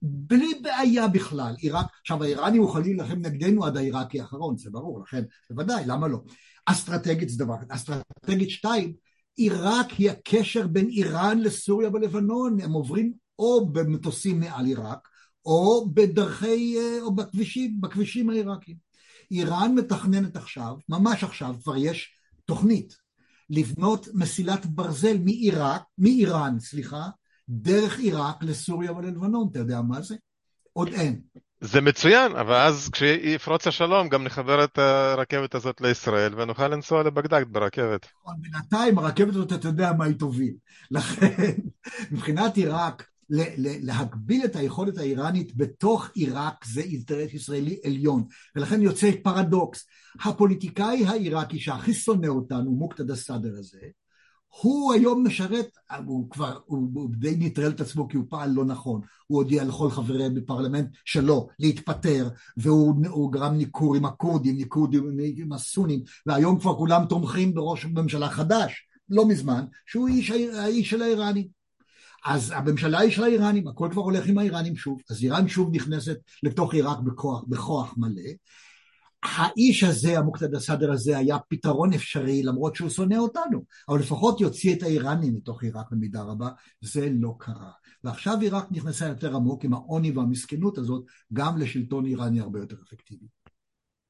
בלי 0.02 0.54
בעיה 0.62 1.08
בכלל. 1.08 1.54
עיראק, 1.58 1.86
עכשיו 2.00 2.22
האיראנים 2.22 2.62
מוכנים 2.62 2.96
להילחם 2.96 3.18
נגדנו 3.18 3.64
עד 3.64 3.76
העיראקי 3.76 4.20
האחרון, 4.20 4.56
זה 4.56 4.70
ברור, 4.70 5.02
לכן 5.02 5.22
בוודאי, 5.50 5.84
למה 5.86 6.08
לא? 6.08 6.18
אסטרטגית 6.66 7.28
זה 7.28 7.44
דבר, 7.44 7.54
אסטרטגית 7.68 8.50
שתיים, 8.50 8.92
עיראק 9.36 9.90
היא 9.90 10.10
הקשר 10.10 10.66
בין 10.66 10.88
איראן 10.88 11.38
לסוריה 11.38 11.90
ולבנון, 11.92 12.60
הם 12.60 12.72
עוברים 12.72 13.12
או 13.38 13.68
במטוסים 13.72 14.40
מעל 14.40 14.66
עיראק, 14.66 15.08
או 15.46 15.90
בדרכי, 15.94 16.78
אה, 16.78 17.02
או 17.02 17.14
בכבישים, 17.14 17.80
בכבישים 17.80 18.30
העיראקים. 18.30 18.76
איראן 19.30 19.74
מתכננת 19.74 20.36
עכשיו, 20.36 20.76
ממש 20.88 21.24
עכשיו, 21.24 21.54
כבר 21.62 21.76
יש 21.76 22.14
תוכנית, 22.44 22.96
לבנות 23.50 24.08
מסילת 24.14 24.66
ברזל 24.66 25.18
מעיראק, 25.18 25.82
מאיראן, 25.98 26.60
סליחה, 26.60 27.08
דרך 27.48 27.98
עיראק 27.98 28.42
לסוריה 28.42 28.92
וללבנון, 28.92 29.48
אתה 29.50 29.58
יודע 29.58 29.80
מה 29.80 30.02
זה? 30.02 30.16
עוד 30.72 30.88
אין. 30.88 31.20
זה 31.60 31.80
מצוין, 31.80 32.36
אבל 32.36 32.54
אז 32.54 32.88
כשיפרוץ 32.92 33.66
השלום 33.66 34.08
גם 34.08 34.24
נחבר 34.24 34.64
את 34.64 34.78
הרכבת 34.78 35.54
הזאת 35.54 35.80
לישראל 35.80 36.40
ונוכל 36.40 36.68
לנסוע 36.68 37.02
לבגדד 37.02 37.44
ברכבת. 37.48 38.06
בינתיים 38.38 38.98
הרכבת 38.98 39.28
הזאת, 39.28 39.52
אתה 39.52 39.68
יודע 39.68 39.92
מה 39.92 40.04
היא 40.04 40.14
תוביל. 40.14 40.54
לכן, 40.90 41.52
מבחינת 42.12 42.56
עיראק, 42.56 43.06
להגביל 43.58 44.44
את 44.44 44.56
היכולת 44.56 44.98
האיראנית 44.98 45.56
בתוך 45.56 46.10
עיראק 46.14 46.64
זה 46.64 46.80
אינטרס 46.80 47.34
ישראלי 47.34 47.80
עליון. 47.84 48.24
ולכן 48.56 48.82
יוצא 48.82 49.10
פרדוקס. 49.22 49.86
הפוליטיקאי 50.24 51.06
העיראקי 51.06 51.58
שהכי 51.58 51.94
שונא 51.94 52.26
אותנו, 52.26 52.70
מוקתד 52.70 53.10
א-סאדר 53.10 53.58
הזה, 53.58 53.78
הוא 54.50 54.92
היום 54.92 55.26
משרת, 55.26 55.78
הוא 56.06 56.30
כבר, 56.30 56.58
הוא, 56.66 57.10
די 57.10 57.36
נטרל 57.38 57.70
את 57.70 57.80
עצמו 57.80 58.08
כי 58.08 58.16
הוא 58.16 58.24
פעל 58.28 58.50
לא 58.50 58.64
נכון, 58.64 59.00
הוא 59.26 59.38
הודיע 59.42 59.64
לכל 59.64 59.90
חברי 59.90 60.30
בפרלמנט 60.30 60.88
שלו 61.04 61.48
להתפטר, 61.58 62.28
והוא 62.56 63.32
גרם 63.32 63.54
ניכור 63.54 63.96
עם 63.96 64.04
הכורדים, 64.04 64.56
ניכור 64.56 64.88
עם 65.36 65.52
הסונים, 65.52 66.02
והיום 66.26 66.60
כבר 66.60 66.76
כולם 66.76 67.04
תומכים 67.08 67.54
בראש 67.54 67.84
ממשלה 67.84 68.28
חדש, 68.28 68.86
לא 69.08 69.28
מזמן, 69.28 69.64
שהוא 69.86 70.08
איש, 70.08 70.30
האיש 70.30 70.90
של 70.90 71.02
האיראנים. 71.02 71.60
אז 72.24 72.52
הממשלה 72.56 72.98
היא 72.98 73.10
של 73.10 73.24
האיראנים, 73.24 73.68
הכל 73.68 73.88
כבר 73.92 74.02
הולך 74.02 74.26
עם 74.26 74.38
האיראנים 74.38 74.76
שוב, 74.76 75.00
אז 75.10 75.22
איראן 75.22 75.48
שוב 75.48 75.74
נכנסת 75.74 76.16
לתוך 76.42 76.74
עיראק 76.74 76.98
בכוח, 76.98 77.44
בכוח 77.48 77.94
מלא, 77.96 78.30
האיש 79.22 79.84
הזה, 79.84 80.18
המוקתד 80.18 80.54
הסאדר 80.54 80.92
הזה, 80.92 81.18
היה 81.18 81.38
פתרון 81.48 81.92
אפשרי 81.92 82.42
למרות 82.42 82.76
שהוא 82.76 82.90
שונא 82.90 83.14
אותנו, 83.14 83.64
אבל 83.88 83.98
לפחות 83.98 84.40
יוציא 84.40 84.76
את 84.76 84.82
האיראנים 84.82 85.34
מתוך 85.34 85.62
עיראק 85.62 85.86
במידה 85.90 86.22
רבה, 86.22 86.48
זה 86.80 87.08
לא 87.20 87.34
קרה. 87.38 87.70
ועכשיו 88.04 88.40
עיראק 88.40 88.64
נכנסה 88.70 89.06
יותר 89.06 89.36
עמוק 89.36 89.64
עם 89.64 89.74
העוני 89.74 90.10
והמסכנות 90.10 90.78
הזאת, 90.78 91.04
גם 91.32 91.58
לשלטון 91.58 92.06
איראני 92.06 92.40
הרבה 92.40 92.58
יותר 92.58 92.76
אפקטיבי. 92.88 93.26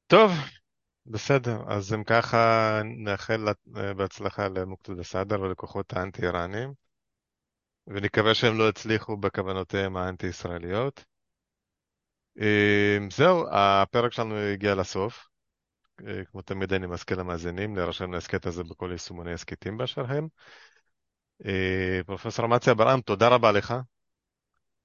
טוב, 0.07 0.31
בסדר, 1.07 1.63
אז 1.69 1.93
אם 1.93 2.05
ככה 2.05 2.81
נאחל 2.85 3.49
בהצלחה 3.97 4.49
למוקתד 4.49 4.99
הסאדר 4.99 5.41
ולכוחות 5.41 5.93
האנטי-איראנים, 5.93 6.73
ונקווה 7.87 8.35
שהם 8.35 8.59
לא 8.59 8.69
יצליחו 8.69 9.17
בכוונותיהם 9.17 9.97
האנטי-ישראליות. 9.97 11.05
אמ, 12.41 13.11
זהו, 13.11 13.45
הפרק 13.51 14.13
שלנו 14.13 14.37
הגיע 14.37 14.75
לסוף. 14.75 15.29
אה, 16.07 16.25
כמו 16.25 16.43
תמיד 16.43 16.73
אני 16.73 16.87
מזכיר 16.87 17.19
למאזינים 17.19 17.77
להירשם 17.77 18.13
להסכת 18.13 18.47
הזה 18.47 18.65
בכל 18.65 18.89
יישומוני 18.93 19.33
הסכתים 19.33 19.77
באשר 19.77 20.05
הם. 20.09 20.29
אה, 21.47 22.01
פרופסור 22.07 22.45
אמציה 22.45 22.75
ברעם, 22.75 23.01
תודה 23.01 23.29
רבה 23.29 23.53
לך. 23.53 23.75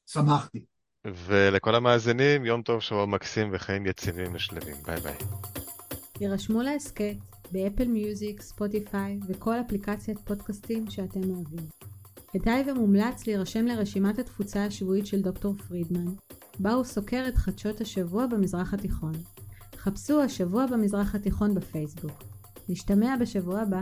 שמחתי. 0.07 0.65
ולכל 1.05 1.75
המאזינים, 1.75 2.45
יום 2.45 2.61
טוב, 2.61 2.81
שבוע 2.81 3.05
מקסים 3.05 3.49
וחיים 3.51 3.85
יציבים 3.85 4.35
ושלווים. 4.35 4.75
ביי 4.85 4.99
ביי. 4.99 5.17
יירשמו 6.21 6.61
להסכת 6.61 7.15
באפל 7.51 7.87
מיוזיק, 7.87 8.41
ספוטיפיי 8.41 9.19
וכל 9.27 9.55
אפליקציית 9.61 10.19
פודקאסטים 10.19 10.89
שאתם 10.89 11.23
אוהבים. 11.23 11.67
כדאי 12.33 12.71
ומומלץ 12.71 13.27
להירשם 13.27 13.65
לרשימת 13.65 14.19
התפוצה 14.19 14.65
השבועית 14.65 15.05
של 15.05 15.21
דוקטור 15.21 15.53
פרידמן, 15.67 16.05
בה 16.59 16.73
הוא 16.73 16.83
סוקר 16.83 17.25
את 17.27 17.35
חדשות 17.35 17.81
השבוע 17.81 18.27
במזרח 18.27 18.73
התיכון. 18.73 19.13
חפשו 19.77 20.21
השבוע 20.21 20.65
במזרח 20.65 21.15
התיכון 21.15 21.55
בפייסבוק. 21.55 22.23
נשתמע 22.69 23.15
בשבוע 23.19 23.59
הבא. 23.61 23.81